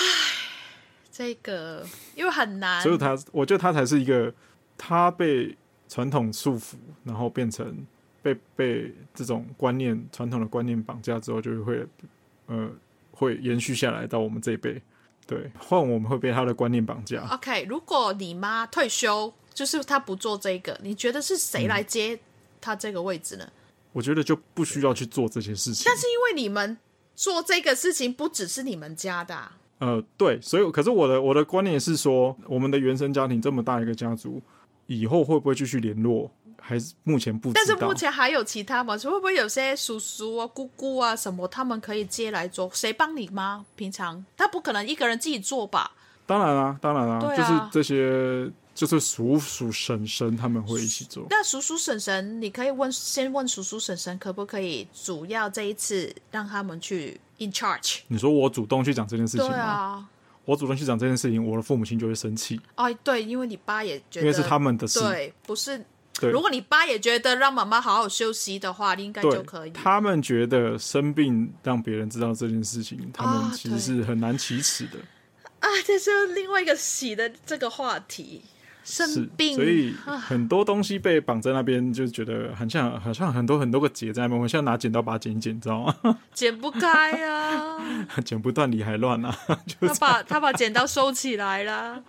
[1.11, 1.83] 这个
[2.15, 4.31] 因为很难，所以他我觉得他才是一个，
[4.77, 5.57] 他被
[5.89, 7.75] 传统束缚，然后变成
[8.21, 11.87] 被被这种观念、传统的观念绑架之后，就会
[12.49, 12.71] 呃
[13.13, 14.83] 会延续下来到我们这一辈。
[15.27, 17.27] 对，换我们会被他的观念绑架。
[17.33, 19.33] OK，如果你妈退休。
[19.57, 22.21] 就是他不做这个，你觉得是谁来接
[22.61, 23.45] 他这个位置呢？
[23.47, 23.53] 嗯，
[23.95, 25.85] 我觉得就不需要去做这些事情。
[25.87, 26.77] 但是因为你们
[27.15, 29.57] 做这个事情不只是你们家的啊。
[29.79, 34.43] 呃，对，所以可是我的我的观念是说，我们的原生家庭这么大一个家族，
[34.89, 36.31] 以后会不会继续联络？
[36.67, 37.61] 还是目前不知道。
[37.61, 38.97] 但是目前还有其他吗？
[38.97, 42.71] 会不会有些叔叔啊、姑姑啊什么，他们可以接来做？
[42.75, 43.65] 谁帮你吗？
[43.77, 45.93] 平常他不可能一个人自己做吧？
[46.27, 48.51] 当然啊，当然啦，啊，就是这些。
[48.77, 51.27] 就是叔叔婶婶他们会一起做。
[51.31, 58.01] 那叔叔婶婶，你可以问，先问叔叔婶婶可不可以主要这一次让他们去 in charge。
[58.09, 59.53] 你说我主动去讲这件事情吗？
[59.55, 60.07] 对啊，
[60.45, 62.61] 我主动去讲这件事情，我的父母亲就会生气。
[62.75, 65.83] 哦，对，因为你爸也觉得，因为是他们的事，对，不是。
[66.21, 69.71] 对，如果你爸也觉得让妈妈好好休息的话，应该就可以。
[69.71, 74.99] 他们觉得生病让别人知道这件事情，他们其实是很难启齿的。
[75.61, 78.43] 啊，这是另外一个洗的这个话题。
[78.85, 84.41] 生病，所以很多东西被绑在那边，就觉得很像，好像很多很多个结在那边。
[84.41, 86.19] 我现在拿剪刀把它剪一剪，你知道吗？
[86.33, 87.81] 剪不开啊，
[88.25, 89.37] 剪不断理还乱啊。
[89.81, 92.01] 他把他把剪刀收起来了。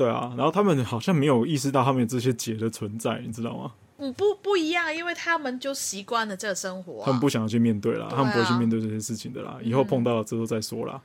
[0.00, 3.70] 对啊，然后他们好像没有意识到他们这些结的存在，你知道吗？
[3.98, 9.58] 嗯，不不一样，因为他们就习惯了这个生活，他们不想要去面对啦，他们不会去面对这些事情的啦。
[9.62, 10.98] 以后碰到了之后再说啦，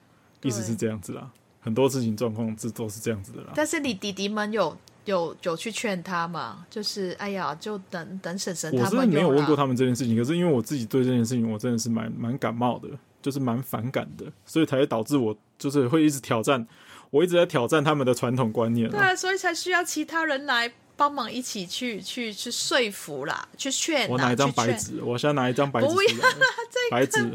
[0.43, 1.29] 意思是这样子啦。
[1.59, 3.51] 很多事情状况这都是这样子的啦。
[3.53, 6.65] 但是你弟弟们有有有去劝他嘛？
[6.69, 8.99] 就是哎呀，就等等婶婶他们。
[8.99, 12.87] 我是没有问过他们这件事情，可是因为我自己对这件事情我真的是蛮蛮感冒的，
[13.21, 16.65] 就是蛮反感的，所以才会导致我就是会一直挑战，
[17.15, 18.89] 我一直在挑战他们的传统观念。
[18.89, 24.09] 对啊，所以才需要其他人来帮忙一起去去去说服啦，去劝。
[24.09, 25.87] 我拿一张白纸，我现在拿一张白纸。
[25.87, 26.09] 不要
[26.91, 27.31] 白纸。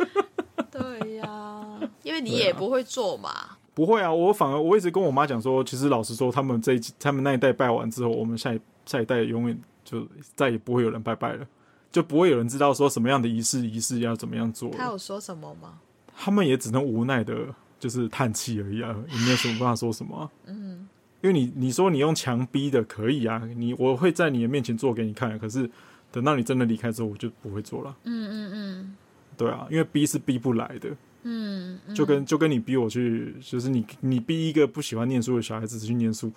[0.70, 3.56] 对呀、啊，因为你也不会做嘛。
[3.72, 11.46] 不会啊，我反而我一直跟我妈讲说，其实老实说，他们这一他们那一代拜完之后，我们下一下一代永远就再也不会有人拜拜了，
[11.90, 14.70] 就不会有人知道说什么样的仪式仪式要怎么样做。
[14.76, 15.78] 他有说什么吗？
[16.14, 17.34] 他们也只能无奈的，
[17.78, 20.30] 就是叹气而已啊， 也没有什么办法说什么啊。
[20.46, 20.88] 嗯，
[21.22, 25.68] 因为你你说你用强逼的可以啊，你我会在你的面前做给你看，可是
[26.10, 27.96] 等到你真的离开之后，我就不会做了。
[28.04, 28.96] 嗯嗯嗯，
[29.36, 30.90] 对啊，因为逼是逼不来的。
[31.28, 36.32] 嗯，就跟就跟你逼我去，就是你你逼一个不喜欢念书的小孩子去念书，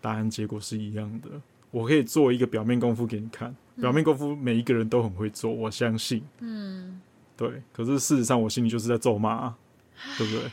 [0.00, 1.28] 答案结果是一样的。
[1.70, 6.22] 我可以做一个表面功夫给你看，表面功夫每一个人都很会做，我相信。
[6.40, 7.00] 嗯，
[7.36, 7.62] 对。
[7.72, 9.58] 可是事实上，我心里就是在咒骂，啊
[10.16, 10.50] 对不对？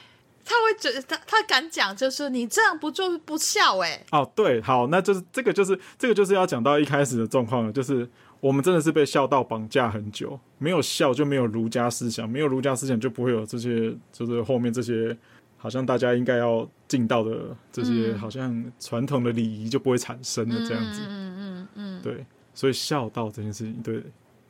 [0.47, 4.01] 他会觉得他他敢讲，就是你这样不做不孝哎。
[4.11, 15.15] 哦，对，好，那就是这个，就是这个，就是要讲到一开始的状况了，就是我们真的是被孝道绑架很久，没有孝就没有儒家思想，没有儒家思想就不会有这些，就是后面这些
[15.57, 21.01] 好像大家应该要尽到的这些好像传统的礼仪就不会产生了这样子。
[21.01, 24.01] 嗯嗯嗯嗯，对，所以孝道这件事情对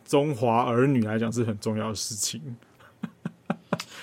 [0.05, 2.41] 中华儿女来讲是很重要的事情。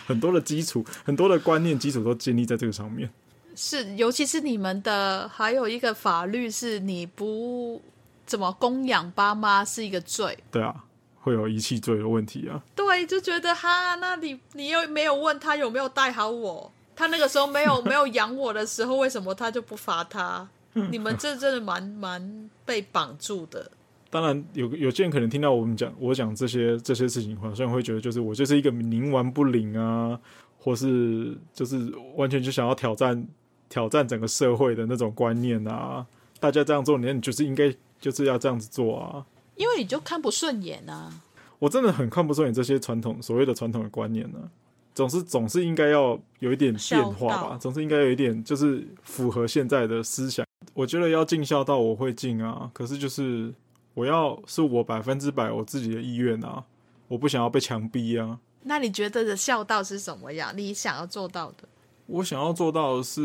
[0.07, 3.11] 很多的基础，很多的观念基础都建立在这个上面。
[3.57, 7.81] 是，尤其是你们的还有一个法律，是你不
[8.27, 10.37] 怎么供养爸妈是一个罪。
[10.51, 10.75] 对啊，
[11.21, 12.61] 会有遗弃罪的问题啊。
[12.75, 20.49] 对，就觉得哈，那你你又没有问他有没有带好我，他那个时候没有没有养我的时候，为什么他就不罚他？
[20.91, 23.71] 你们这真的蛮蛮被绑住的。
[24.15, 30.17] 当然有有些人可能听到我们讲我讲这些这些事情，好像会觉得就是我就是一个冥顽不灵啊，
[30.57, 33.27] 或是就是完全就想要挑战
[33.69, 36.07] 挑战整个社会的那种观念啊。
[36.39, 39.27] 大家这样做，你就是应该就是要这样子做啊。
[39.57, 41.13] 因为你就看不顺眼啊。
[41.59, 44.47] 我真的很看不顺眼这些传统所谓的传统的观念呢、啊，
[44.95, 50.47] 总是总是应该要有一点变化吧，总是应该有一点就是符合现在的思想。
[50.73, 53.53] 我觉得要尽孝道，我会尽啊，可是就是。
[53.95, 56.65] 我要是我百分之百我自己的意愿啊，
[57.09, 58.39] 我不想要被强逼啊。
[58.63, 60.53] 那你觉得的孝道是什么样？
[60.57, 61.69] 你想要做到的？
[62.07, 63.23] 我想要做到的是，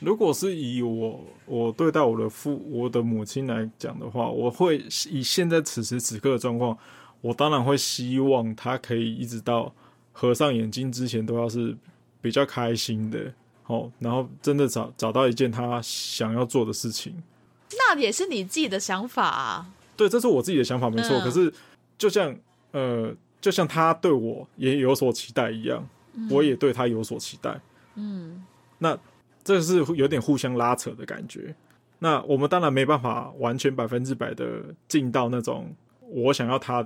[0.00, 4.78] 如果是以我我对待我的父我的母亲来讲的话，我会
[5.10, 6.76] 以现在此时此刻的状况，
[7.20, 9.72] 我当然会希望他可以一直到
[10.12, 11.76] 合上眼睛之前都要是
[12.20, 13.32] 比较开心的，
[13.62, 17.22] 好，然后真的找找到一件他想要做的事情。
[17.78, 19.66] 那也是你自己的想法啊。
[19.96, 21.16] 对，这是我自己的想法，没错。
[21.18, 21.52] 嗯、可是，
[21.98, 22.34] 就像
[22.72, 27.60] 呃，就像他对我也有所期待一样，嗯、我也对他有所期待。
[27.94, 28.42] 嗯，
[28.78, 28.98] 那
[29.44, 31.54] 这是有点互相拉扯的感觉。
[31.98, 36.84] 那我们当然没办法完全百分之百的进到那种我想要他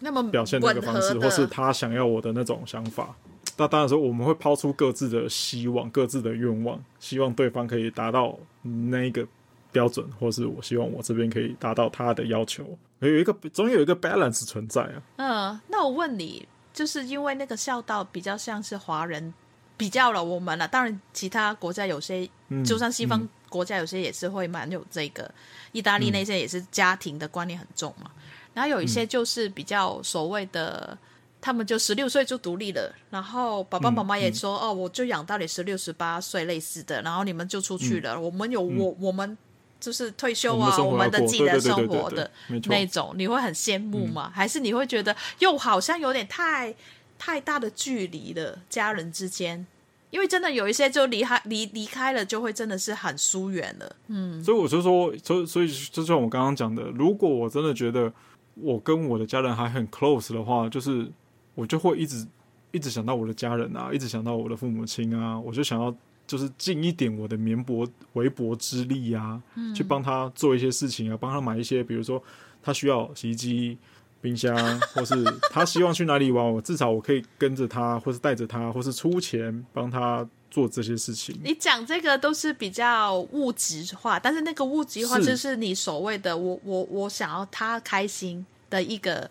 [0.00, 3.14] 那么表现的那个方式，或是他想要我的那种想法。
[3.56, 9.26] 那当然说，我们会抛出各自的希望、各自的愿望，希望对方可以达到那个。
[9.72, 15.02] 标准，或是我希望我这边可以达到他的要求，有一个总有一个 balance 存在啊。
[15.16, 19.32] 嗯，那我问你，就是因为那个孝道比较像是华人
[19.76, 25.34] 比较了我们了，当然其他国家有些，嗯、就算西方国家有些也是会蛮有这个，嗯、
[25.72, 28.10] 意大利那些也是家庭的观念很重嘛。
[28.16, 28.22] 嗯、
[28.54, 30.98] 然后有一些就是比较所谓的，
[31.40, 39.38] 他们就十六岁就独立了，然后爸爸妈妈也说、嗯嗯、哦，我就养到你十六十八岁类似的，然后你们就出去了，嗯、我们有我、嗯、我们。
[39.80, 42.30] 就是退休啊，我们，的自己的生活的
[42.68, 44.30] 那种，你会很羡慕吗？
[44.30, 46.74] 嗯、还是你会觉得又好像有点太
[47.18, 49.66] 太大的距离了，家人之间？
[50.10, 53.96] 因为真的有一些就离开离离开了，就会真的是很疏远了。
[54.08, 58.12] 嗯，所以我就说，所以所以就像我刚刚讲的，如果我真的觉得
[58.56, 61.10] 我跟我的家人还很 close 的话，就是
[61.54, 62.26] 我就会一直
[62.72, 65.94] 一直想到我的家人啊，一直想到我的父母亲啊，我就想要。
[66.30, 72.22] 就是尽一点我的绵薄微薄之力啊，嗯、去帮他做一些事情啊，帮他买一些，比如说
[72.62, 73.76] 他需要洗衣机、
[74.20, 74.56] 冰箱，
[74.94, 81.36] 或是他希望去哪里玩，我至少我可以跟着他，或是带着他，或是出钱帮他做这些事情。
[81.42, 89.28] 你讲这个都是比较物质化，但是那个物质化就是你所谓的我我我想要他开心的一个。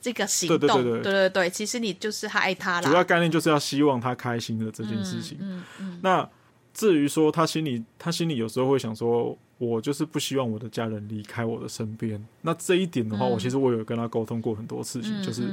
[0.00, 2.88] 这个行动，对对对对，对对对，其实你就是爱他啦。
[2.88, 5.36] 主要概念就是要希望他开心的这件事情。
[5.40, 5.62] 嗯嗯。
[5.80, 6.28] 嗯嗯，那
[6.72, 12.24] 至于说他心里，他心里有时候会想说，我就是不希望我的家人离开我的身边。
[12.42, 15.52] 那这一点的话，嗯、我其实我有跟他沟通过很多事情，嗯、就是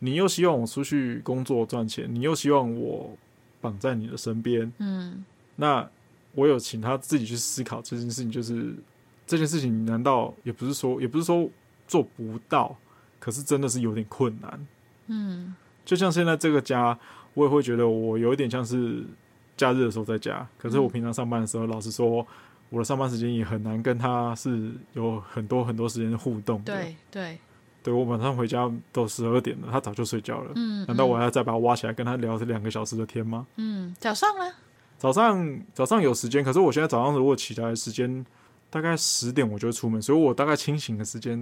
[0.00, 3.16] 你又希望我出去工作赚钱，你又希望我
[3.60, 4.72] 绑在你的身边。
[4.78, 5.24] 嗯。
[5.54, 5.88] 那
[6.34, 8.74] 我有请他自己去思考这件事情，就是
[9.24, 11.48] 这件事情难道也不是说，也不是说
[11.86, 12.76] 做不到？
[13.24, 14.66] 可是真的是有点困难，
[15.06, 16.98] 嗯，就像现在这个家，
[17.32, 19.02] 我也会觉得我有一点像是
[19.56, 22.26] 假日的时候在家，可是我平常上班的时候，老实说，
[22.68, 26.74] 我的上班时间也很难跟他是有很多很多时间互动的。
[26.74, 27.38] 对对，
[27.82, 33.46] 对我晚上回家都十二点了，他早就睡觉了，嗯，难道我还要再把他挖起来跟他聊这两个小时的天吗？
[33.56, 34.52] 嗯，早上呢？
[34.98, 38.26] 早上早上有时间，可是我现在早上如果起来的时间。
[38.74, 41.38] 大概十点我就会出门，所以我大概清醒的时间、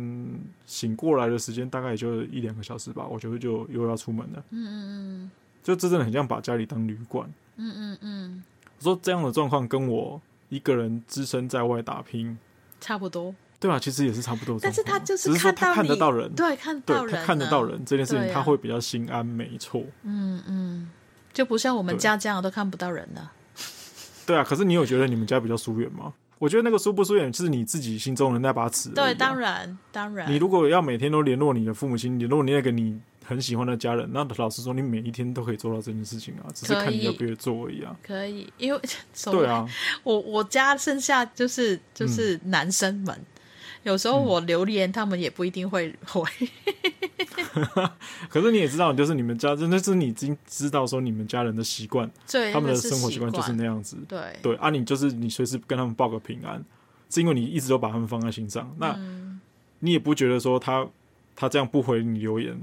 [0.66, 4.44] 醒过来的时间大概也就一两个小时吧，我觉得就又要出门了。
[4.50, 5.30] 嗯嗯嗯，
[5.62, 7.26] 就这真的很像把家里当旅馆。
[7.56, 8.44] 嗯嗯嗯，
[8.80, 10.20] 我说这样的状况跟我
[10.50, 12.36] 一个人只身在外打拼，
[12.82, 13.34] 差不多。
[13.58, 14.58] 对啊，其实也是差不多。
[14.60, 19.82] 但是他就是只是看得到人，对，看到人，他看得到人这件事情，他会比较心安，没错。
[20.02, 20.90] 嗯嗯，
[21.32, 23.26] 就不像我们家这样都看不到人的。
[24.26, 26.12] 对啊，可是你有觉得你们家比较疏远吗？
[26.42, 28.88] 我觉得那个疏不疏远是你自己心中的那把尺。
[28.88, 30.28] 对，当然当然。
[30.28, 37.94] 你如果要每天都联络你的父母亲，联络你那个你很喜欢的家人，那老实说，你每一天都可以做到这件事情啊，只是看你要不要做而已啊。
[38.02, 38.80] 可以，因为
[39.30, 39.64] 对啊，
[40.02, 43.14] 我我家剩下就是就是男生们。
[43.14, 43.26] 嗯
[43.84, 46.22] 有时候我留言，他们也不一定会回。
[48.28, 52.10] 可是你也知道，就是你们家真的是你已经知道说你们家人的习惯，
[52.52, 53.96] 他们的生活习惯就是那样子。
[54.08, 56.64] 对对啊，你就是你随时跟他们报个平安，
[57.10, 58.74] 是因为你一直都把他们放在心上。
[58.78, 58.98] 那
[59.80, 60.86] 你也不觉得说他
[61.34, 62.58] 他这样不回你留言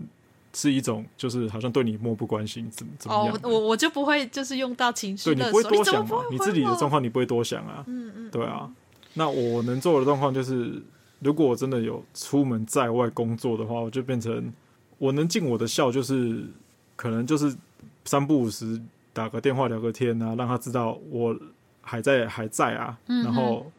[0.54, 3.36] 是一种就是好像对你漠不关心，怎么怎么样？
[3.36, 6.18] 哦，我我就不会就是用到情绪，对你不会多想嘛？
[6.32, 7.84] 你自己的状况你不会多想啊。
[7.88, 8.70] 嗯嗯，对啊。
[9.14, 10.82] 那我能做的状况就是。
[11.22, 14.54] 如果我真的有出门在外工作的话，我就变成
[15.00, 16.46] 我能尽我的孝，就是
[16.96, 17.56] 可能就是
[18.06, 18.80] 三不五时
[19.12, 21.36] 打个电话聊个天啊，让他知道我
[21.82, 23.72] 还在还在啊，嗯、然后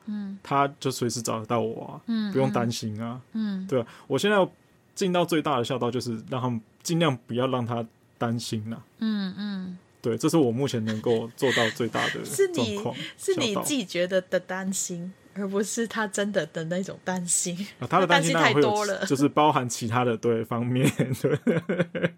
[0.42, 3.86] 他就随时找得到我啊，嗯、不用担心啊，嗯、对吧？
[4.08, 4.50] 我现在要
[4.94, 7.86] 尽到最大的孝道，就是让他们尽量不要让他
[8.18, 12.20] 担心了，嗯嗯，对，这是我目前能够做到最大的
[12.54, 15.12] 状况，是你自己觉得的担心。
[15.34, 20.90] 而不是他真的的那种担心，啊、他的 担心太多了，就是包含其他的对方面。
[21.22, 22.14] 对，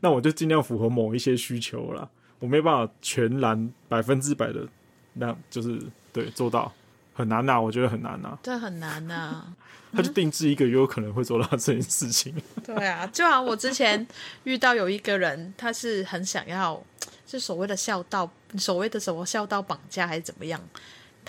[0.00, 2.08] 那我就尽量符合某一些需求啦，
[2.38, 4.66] 我没办法全然百分之百的，
[5.14, 5.80] 那就是
[6.12, 6.72] 对做到
[7.14, 9.56] 很难呐、啊，我觉得很难呐、啊，对，很难呐、啊。
[9.92, 12.32] 他就定制一个也，有可能会做到这件事情。
[12.64, 14.06] 对啊，就好像我之前
[14.44, 16.80] 遇到有一个人，他是很想要，
[17.26, 20.60] 是所谓的孝道，所谓的什么孝道绑架还是怎么样？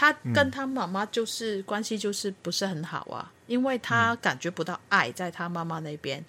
[0.02, 6.26] 他跟他妈妈就是、嗯、关系就是不是很好啊，因为他感觉不到爱在他妈妈那边，嗯、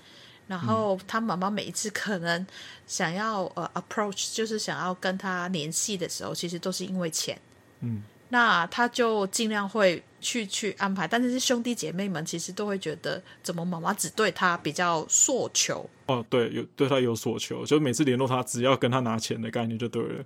[0.48, 2.46] 然后他妈妈每一次可能
[2.86, 7.40] 想要呃 approach，就是想要跟他联系的时候，其实都是因为钱，
[7.80, 15.88] 嗯，那他就尽量会去去安排，但是兄弟姐妹们其实都会觉得，怎么妈妈只对他比较索求？
[16.08, 20.22] 哦，对，有对他有索求，就每次联络他，只要跟他拿钱的概念就对了。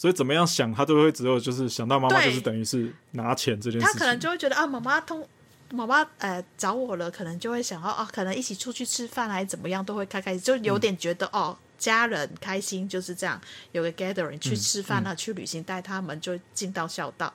[0.00, 3.92] 所以怎么样想，他都会只有就是想到妈妈，就是等于是拿钱这件事情。
[3.92, 5.28] 他可能就会觉得啊，妈妈通
[5.72, 13.38] 妈妈呃找我了，可能就会想到啊，可能一起出去吃饭还是怎么样，都会开开心，就有点觉得、嗯、哦，家人开心就是这样，
[13.72, 17.30] 有个 gathering 去吃饭啊，嗯嗯、去旅行，带他们就尽到孝道。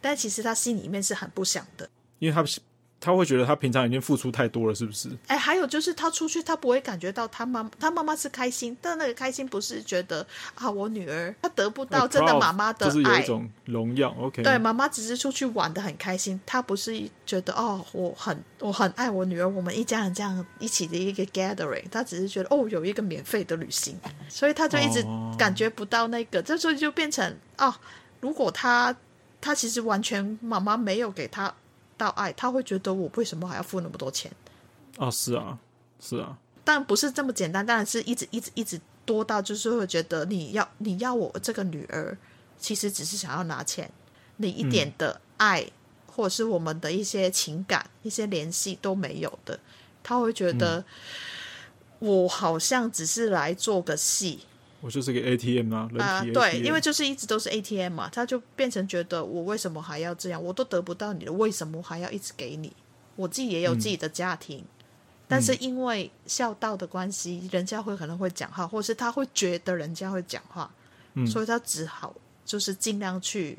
[0.00, 1.88] 但其实他心里面是很不想的，
[2.18, 2.42] 因为他
[3.00, 5.08] 他会觉得他平常已经付出太多了，是不是？
[5.28, 10.26] 哎、欸，还有就是他出去，他不会感觉到他妈他妈妈是开心，但那个开心不是觉得
[10.56, 14.12] 啊，我女儿她得不到真的妈妈的爱，就是有一种荣耀。
[14.18, 23.96] OK，对，妈妈只是出去玩的很开心，她不是觉得哦，我很我很爱我女儿，我们一家人这样一起的一个 gathering，她只是觉得哦，有一个免费的旅行，
[24.28, 25.04] 所以她就一直
[25.38, 26.46] 感觉不到那个，oh.
[26.46, 27.72] 这时候就变成哦，
[28.20, 28.94] 如果她
[29.40, 31.54] 她其实完全妈妈没有给她。
[31.98, 34.32] 到爱，他会觉得我为什么还要付那么多钱？
[34.96, 35.58] 啊，是啊，
[36.00, 42.16] 是啊，但不是这么简单，当然是一直一直一直多到，就是会觉得你要你要我这个女儿，
[42.58, 43.90] 其实只是想要拿钱，
[44.36, 45.72] 你一点的爱、嗯、
[46.06, 49.60] 或者是我们的一些情感、一些联系都没有的，
[50.02, 50.84] 他会觉得
[51.98, 54.40] 我好像只是来做个戏。
[54.80, 60.42] 我就是个 ATM 啊，啊，对，因为就是一直都是 ATM 嘛，他就变成觉得我为什么还要这样？
[60.42, 62.72] 我都得不到你的，为什么还要一直给你？
[63.16, 64.66] 我自己也有自己的家庭，嗯、
[65.26, 70.70] 但是因为孝道的关系，嗯、人家会可能会讲话，或是他会觉得人家会讲话，
[71.14, 72.14] 嗯、所以他只好
[72.44, 73.58] 就是尽量去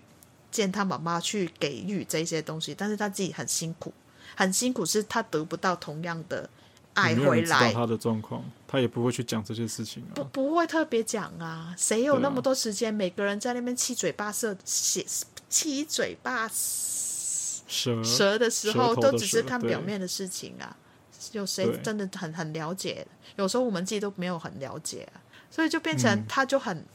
[0.49, 3.93] 见他妈妈，去给予这些东西，但是他自己很辛苦，
[4.35, 6.49] 很辛苦，是他得不到同样的。
[6.95, 12.93] 爱回来，他的状况，他也不会去讲这些事情啊，不不会特别讲啊，谁有那么多时间？
[12.93, 15.03] 每个人在那边七嘴八舌，写
[15.49, 20.77] 七嘴八舌舌的时候，都只是看表面的事情啊。
[21.31, 23.05] 有谁真的很很了解？
[23.37, 25.17] 有时候我们自己都没有很了解啊，
[25.49, 26.85] 所以就变成他就很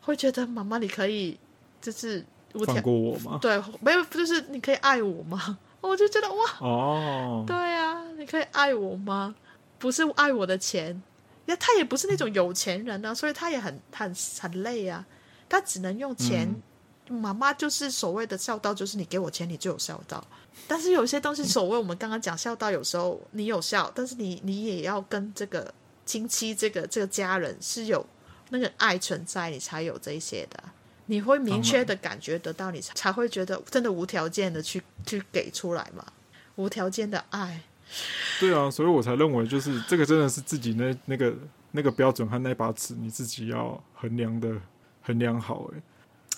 [0.00, 1.38] 会觉得妈妈，你可以
[1.82, 2.24] 就是
[2.64, 3.38] 放过我吗？
[3.42, 5.58] 对，没有，就是你可以爱我吗？
[5.82, 9.34] 我就觉得哇，哦，对啊，你可以爱我吗？
[9.78, 11.02] 不是爱我的钱，
[11.50, 15.04] 那他也不是那种有钱人啊，所以他也很很很累啊。
[15.48, 16.48] 他只能用钱。
[17.08, 20.24] 嗯、妈妈就是所谓的孝道，就是你给我钱，你就有孝道。
[20.68, 25.74] 但是有些东西，所谓我们刚刚讲孝道，有时候你有孝，但是你你也要跟这个
[26.06, 28.06] 亲戚、这个这个家人是有
[28.50, 30.62] 那个爱存在，你才有这些的。
[31.06, 36.06] 你会明确的感觉得到，你才才会觉得真的无条件的去去给出来嘛，
[36.54, 37.60] 无条件的爱。
[38.38, 41.34] 对啊，所以我才认为，就是这个真的是自己那那个
[41.72, 44.54] 那个标准和那把尺，你自己要衡量的
[45.02, 45.70] 衡量好。
[45.74, 45.82] 哎，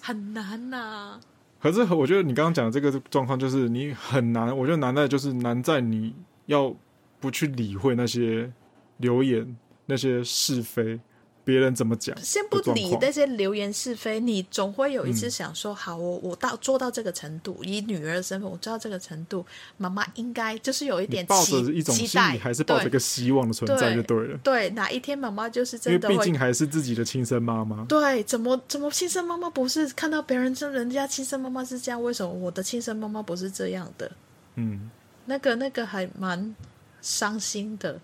[0.00, 1.20] 很难呐、啊。
[1.60, 4.56] 可是我觉得你刚刚讲的这个状况，就是你很难。
[4.56, 6.14] 我觉得难在就是难在你
[6.46, 6.74] 要
[7.20, 8.52] 不去理会那些
[8.96, 10.98] 留言、那些是非。
[11.44, 12.16] 别人怎么讲？
[12.22, 19.44] 先不理那些流言是非，你总会有一次想说：嗯、好，我我到做到这个程度，以女儿的身份，我做到这个程度，
[19.76, 24.38] 妈妈应该就是有一点期抱着一种期待，还是抱着一个希望的存在就对了。
[24.42, 27.84] 对，对哪一天妈妈就是真的，因为毕竟还是自己的亲生妈妈。
[27.86, 34.10] 对，怎么怎么亲生妈妈不是看到别人说人家亲生妈妈是这样，为什么我的亲生妈妈不是这样的？
[34.54, 34.90] 嗯，
[35.26, 36.54] 那个那个还蛮
[37.00, 37.98] 伤心的。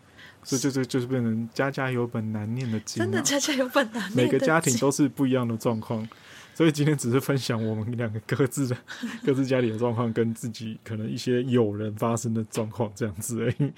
[0.45, 4.24] 所以就就就是变成家家有本难念的经，真的家家有本难念的经。
[4.24, 6.09] 每个家庭都是不一样的状况，
[6.55, 8.76] 所以今天只是分享我们两个各自的
[9.24, 13.72] 各自家里的状况，跟自己可能一些友人发生的状况这样子而已。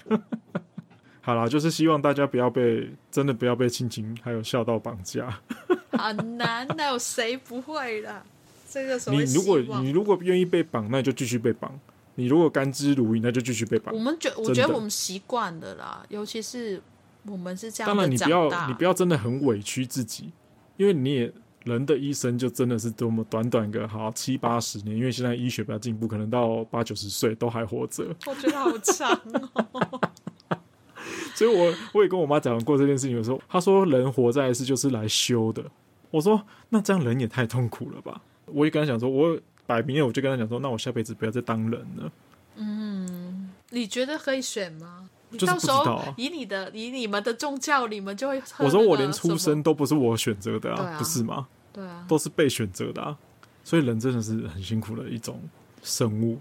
[1.21, 5.39] 好啦，就是希望大家不要被真的不要被亲情还有孝道绑架。
[5.91, 8.23] 好难的，有谁不会的？
[8.69, 11.77] 这个时候你如果你如果愿意被绑，那就继续被绑。
[12.15, 13.95] 你如果甘之如饴，那就继续被绑。
[13.95, 16.81] 我们觉，我觉得我们习惯了啦，尤其是
[17.25, 17.87] 我们是这样。
[17.87, 20.31] 当然，你不要，你不要真的很委屈自己，
[20.75, 21.31] 因为你也
[21.63, 28.05] 人的一生就真的是多么短短个好七八十年，因为现在医学比较进步，可能到八九十岁都还活着。
[28.27, 30.01] 我觉得好长哦。
[31.33, 35.63] 所以我我也跟我妈讲过这件事情，有时候她说人活在世就是来修的。
[36.09, 38.21] 我说那这样人也太痛苦了吧？
[38.47, 39.39] 我也跟她讲说，我。
[39.71, 42.11] 摆明天，我就跟他讲说，那我下辈子不要再当人了。
[42.55, 45.09] 嗯，你觉得可以选吗？
[45.37, 46.13] 就是不知道啊。
[46.17, 48.41] 以你的以你们的宗教，你们就会。
[48.59, 51.47] 我说我连出生都不是我选择的啊，啊，不是吗？
[51.71, 53.17] 对啊，都是被选择的啊。
[53.63, 55.41] 所以人真的是很辛苦的一种
[55.81, 56.39] 生物。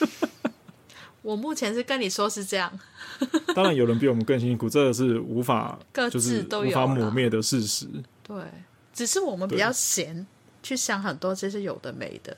[1.22, 2.70] 我目前是跟你说是这样。
[3.54, 5.78] 当然有人比我们更辛苦，这个是无法
[6.10, 7.88] 就是无法抹灭的事实。
[8.22, 8.36] 对，
[8.92, 10.26] 只是我们比较闲。
[10.64, 12.36] 去想很多这些有的没的，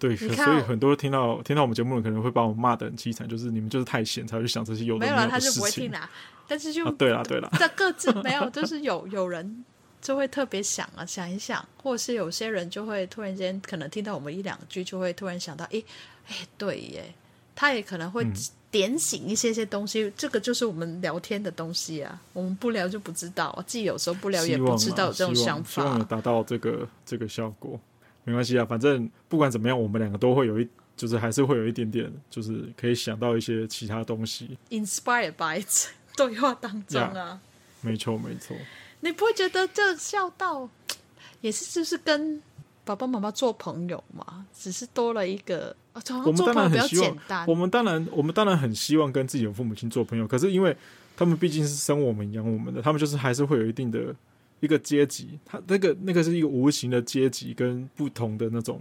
[0.00, 5.28] 对，所以很多听到听到我们节目的人可能会把我们骂的很凄惨，就是你们就是太闲才会去想这些有的没有的事情。
[5.28, 6.10] 没有了，他就不会听啦。
[6.48, 9.64] 但是就、啊、对啦对啦，这各自没有，就是有有人
[10.00, 15.82] 就会特别想啊，想一想，或者是有些人就会突然间可能听到我们一两句，就会突然想到，哎
[16.28, 17.14] 哎，对耶，
[17.54, 18.26] 他也可能会。
[18.70, 22.22] 嗯点醒一些些东西，这个就是我们聊天的东西啊。
[22.32, 25.82] 我们不聊就不知道，自己有时候不聊也不知道有这种想法。
[25.82, 27.80] 希望有达到这个这个效果，
[28.22, 28.64] 没关系啊。
[28.64, 34.56] 反正不管怎么样，我们两个都会有一，就是还是会有一点点，就是可以想到一些其他东西。
[34.70, 35.66] Inspired by
[36.16, 37.40] 对话当中啊，
[37.80, 38.56] 没错没错。
[39.00, 40.70] 你不会觉得这孝道
[41.42, 42.40] 也是就是跟
[42.84, 44.46] 爸爸妈妈做朋友嘛？
[44.56, 45.74] 只是多了一个。
[45.92, 50.26] 我们当然很希望，我们当然，我们当然很希望跟自己的父母亲做朋友。
[50.26, 50.74] 可是，因为
[51.16, 54.14] 他们毕竟是生我们、养我们的，他们就是还是会有一定的
[54.60, 55.38] 一个阶级。
[55.44, 58.80] 他那个那个是一个无形的阶级，跟不同的那种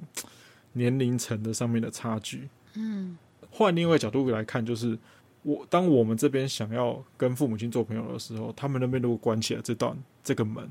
[0.74, 2.48] 年龄层的上面的差距。
[2.76, 3.18] 嗯，
[3.50, 4.98] 换另外一个角度来看，就是
[5.42, 10.70] 我当我们这边想要跟父母亲做朋友的时候，他们那边如果关起来这段这个门，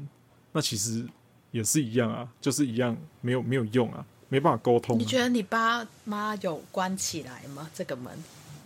[0.52, 1.04] 那其实
[1.50, 4.06] 也是一样啊，就是一样没有没有用啊。
[4.28, 4.98] 没办法沟通啊。
[4.98, 7.68] 你觉得你爸妈有关起来吗？
[7.74, 8.12] 这个门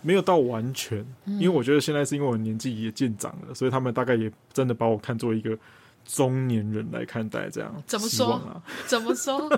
[0.01, 5.57] 没有到完全，嗯，因为我觉得现在是因为我年纪也渐长了，所以他们大概也真的把我看作一个
[6.05, 7.49] 中年人来看待。
[7.49, 8.63] 这样怎么说啊？
[8.87, 9.49] 怎么说？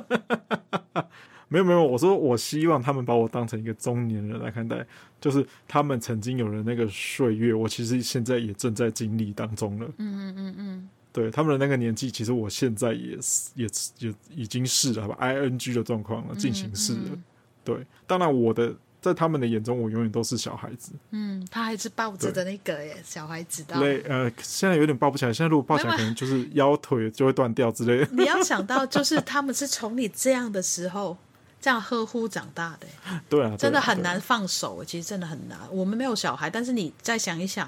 [1.49, 4.85] 没有没有，我说我希望他们把我当成一个中年人来看待，
[5.21, 9.87] 就是他们曾经有的那个岁月，我其实现在也正在经历当中了。
[9.99, 10.89] 嗯嗯嗯嗯。
[11.15, 13.69] 对他们的那个年纪，其实我现在也是，也
[14.01, 16.99] 也已经是了，好吧？I N G 的状况了，进行式了。
[17.05, 17.23] 嗯嗯。
[17.63, 20.91] 对，当然我的在他们的眼中，我永远都是小孩子。
[21.13, 23.79] 嗯，他还是抱着的那个耶，小孩子的。
[23.79, 25.33] 对，呃，现在有点抱不起来。
[25.33, 28.09] 现在如果抱起来，可能就是腰腿就会断掉之类的。
[28.11, 31.17] 你要想到，就是他们是从你这样的时候。
[31.65, 32.87] 这样呵护长大的，
[33.27, 34.85] 对啊，真的很难放手。
[34.85, 35.59] 其实真的很难。
[35.71, 37.67] 我们没有小孩，但是你再想一想，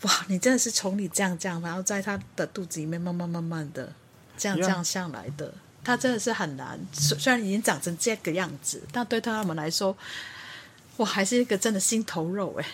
[0.00, 3.92] 哇，你真的是从你这样这样，然后在他的肚子里面慢慢慢慢的
[4.36, 5.54] 这样这样上来的，
[5.84, 6.76] 他真的是很难。
[6.92, 9.96] 虽然已经长成这个样子，但对他们来说，
[10.96, 12.66] 我还是一个真的心头肉哎。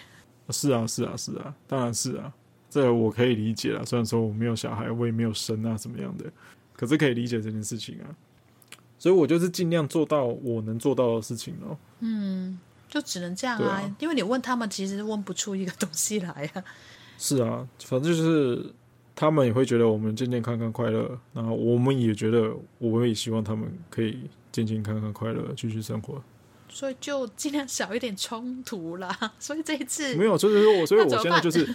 [0.49, 2.33] 是啊，是啊，是啊，当然是啊，
[2.71, 3.85] 这我可以理解啊。
[3.85, 6.25] 虽然说我没有小孩，我也没有生啊，怎么样的，
[6.75, 8.09] 可是可以理解这件事情啊。
[8.99, 11.79] 所以我就是尽量做到我能做到的事情咯。
[12.01, 16.65] 嗯，就只能这样啊，啊，因为你问他们，其实问不出一个东西来啊。
[17.19, 18.73] 是啊，反正就是
[19.17, 24.19] 他们也会觉得我们健健康康快乐，然后我们也觉得，我们也希望他们可以
[24.53, 26.23] 健健康康快乐继续生活。
[26.71, 29.17] 所以就尽量少一点冲突啦。
[29.41, 31.75] 所以这一次没有，就是说我， 所以我现在就是，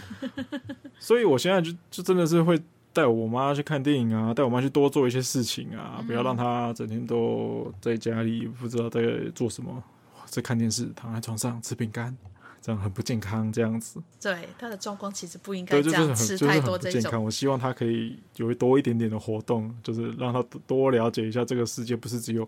[1.00, 2.62] 所以我现在就就真的是会
[2.94, 9.02] 带我妈去看电影啊，带我妈去多做一些事情啊，嗯、不要让她整天都在家里不知道在
[9.34, 9.84] 做什么，
[10.26, 12.16] 在看电视，躺在床上吃饼干，
[12.62, 13.52] 这样很不健康。
[13.52, 16.92] 这样子，对她的状况其实不应该这样吃太多这种。
[16.92, 22.48] 就是、健康，我希望她可以有多一点点的活动，就是让她多了解一下这个世界，不是只有。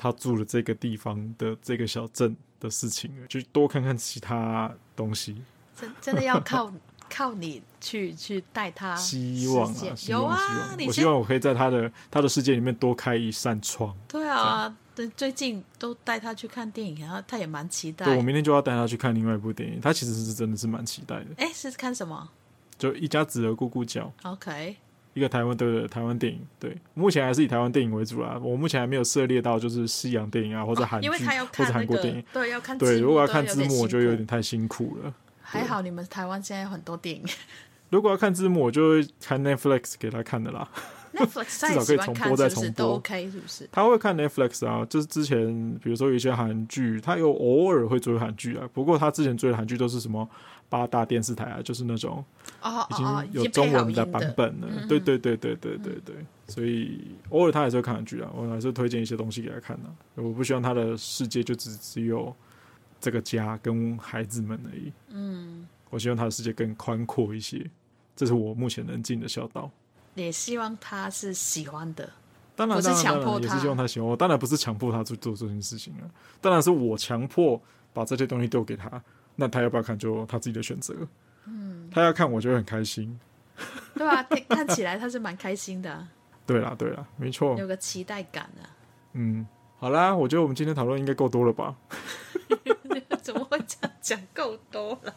[0.00, 5.42] 她住的这个地方的这个小镇的事情，就多看看其他东西。
[5.74, 6.72] 真真的要靠
[7.10, 8.94] 靠你去去带他。
[8.96, 13.94] 希望啊，希望有啊，希望我希望我可以在他的他的世界里面多开一扇窗。
[14.06, 18.04] 对啊，对，最近都带他去看电影，然后他也蛮期待。
[18.04, 21.26] 对，我明天就要带他去看另外一部电影，他其实是真的是蛮期待的。
[21.38, 22.28] 哎，是看什么？
[22.78, 24.12] 就一家子的咕咕叫。
[24.22, 24.76] OK。
[25.14, 28.38] 一个台湾对的台湾电影，对，目前还是以台湾电影为主啦。
[28.40, 32.24] 我目前还没有涉猎到就是西洋电影啊，或者韩剧、那个、或者韩国电影。
[32.32, 35.12] 对，要看对，如果要看字幕，我觉得有点太辛苦了。
[35.50, 37.24] 还好你们台湾现在有很多电影。
[37.90, 40.68] 如果要看字幕，我就会看 Netflix 给他看的啦。
[41.14, 43.68] Netflix 至少可以重播再重播，是是都 OK 是不是？
[43.72, 48.68] 他会看 Netflix 啊，就是之前比如说有一些韩剧，他有偶尔会追韩剧啊。
[48.74, 50.28] 不过他之前追的韩剧都是什么？
[50.70, 52.22] 八大电视台啊，就是那种
[52.90, 54.68] 已经有中文的版本了。
[54.86, 56.14] 对对对对对对对，
[56.46, 60.22] 所以偶尔他还是会看韩剧啊，我还是推荐一些东西给他看的。
[60.22, 62.36] 我不希望他的世界就只只有
[63.00, 64.92] 这个家跟孩子们而已。
[65.08, 67.68] 嗯，我希望他的世界更宽阔一些，
[68.16, 69.70] 这是我目前能尽的孝道。
[70.14, 72.10] 也希望他是喜欢的，
[72.56, 74.08] 当然，当然，当然也是希望他喜欢。
[74.08, 77.60] 我当然不是强迫他去做这件事情啊，当然是我强迫
[77.92, 79.00] 把这些东西丢给他。
[79.36, 80.92] 那他要不要看，就他自己的选择。
[81.44, 83.16] 嗯，他要看，我就会很开心。
[83.94, 84.20] 对啊，
[84.50, 86.08] 看起来他是蛮开心的啊。
[86.44, 88.66] 对啦，对啦，没错，有个期待感啊。
[89.12, 89.46] 嗯，
[89.78, 91.76] 好啦，我觉得我们今天讨论应该够多了吧？
[93.22, 95.14] 怎么会这样讲够多了？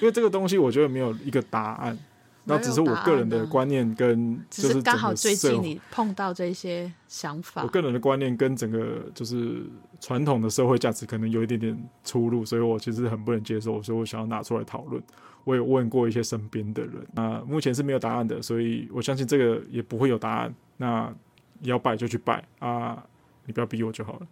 [0.00, 1.98] 因为这个东西，我觉得没有一个答案。
[2.44, 7.62] 那只是我个人的观念，跟就是刚好最近你碰到这些想法。
[7.62, 9.62] 我个人的观念跟整个就是
[10.00, 15.00] 传统的社会价值可能有一点点出入，所以我其实很不能接受，所以我想要拿出来讨论。
[15.44, 20.52] 我有问过一些身边的人，那目前是没有答案的，所以我相信这个也不会有答案。
[20.78, 21.14] 那
[21.60, 23.00] 要拜就去拜啊，
[23.46, 24.26] 你不要逼我就好了。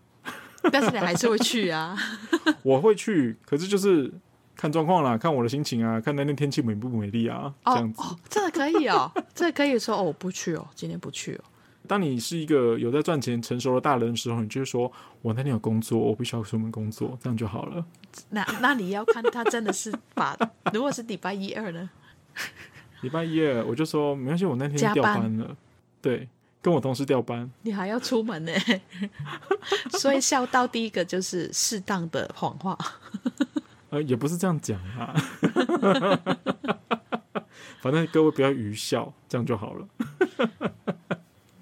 [0.73, 1.97] 但是你还是会去啊？
[2.63, 4.13] 我会去，可是就是。
[4.57, 8.03] 看状况啦，看我的心情啊，看那天天气美不美丽啊，这样子。
[8.03, 11.45] 哦，这个可以哦， 这个可以说哦，我不去哦，今天不去哦。
[11.89, 14.93] 当你是一个有在赚钱、成熟的大人的时候，你就说，
[15.23, 17.83] 我那天有工作，我必须要出门工作，这样就好了。
[18.29, 20.37] 那那你要看他真的是把，
[20.75, 21.89] 如果是礼拜一二呢？
[23.01, 25.57] 礼拜一二我就说没关系，我那天调班了，
[26.03, 26.29] 对，
[26.63, 28.53] 跟我同事调班，你还要出门呢。
[29.99, 32.77] 所以孝道第一个就是适当的谎话。
[33.91, 35.15] 呃，也不是这样讲啊，
[37.83, 39.89] 反正各位不要愚孝，这样就好了。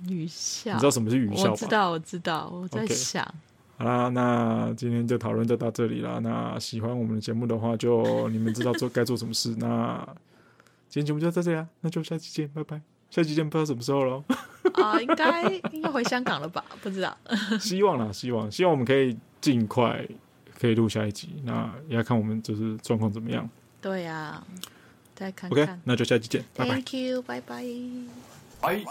[0.09, 1.51] 愚孝，你知道什么是愚孝吗？
[1.53, 3.25] 我知道，我知道，我在想。
[3.25, 3.29] Okay.
[3.79, 6.21] 好啦，那今天就讨论就到这里了。
[6.21, 9.55] 那喜欢我们的节目的话，就你们知道做该做什么事。
[9.57, 10.05] 那
[10.89, 12.98] 今天节目就到这里啊，那就下期见，拜拜。
[13.11, 14.25] 下期见，不知道什么时候了。
[14.75, 16.65] 啊、呃，应该应该回香港了吧？
[16.83, 17.17] 不知道。
[17.61, 20.07] 希望啦，希望，希望我们可以尽快。
[20.61, 23.49] 可以录下一集，那也要看我们就是状况怎么样。
[23.81, 24.47] 对呀、啊，
[25.15, 25.63] 再看看。
[25.63, 26.75] OK，那就下期见，拜拜。
[26.75, 27.65] Thank you，拜拜。
[28.61, 28.83] 拜。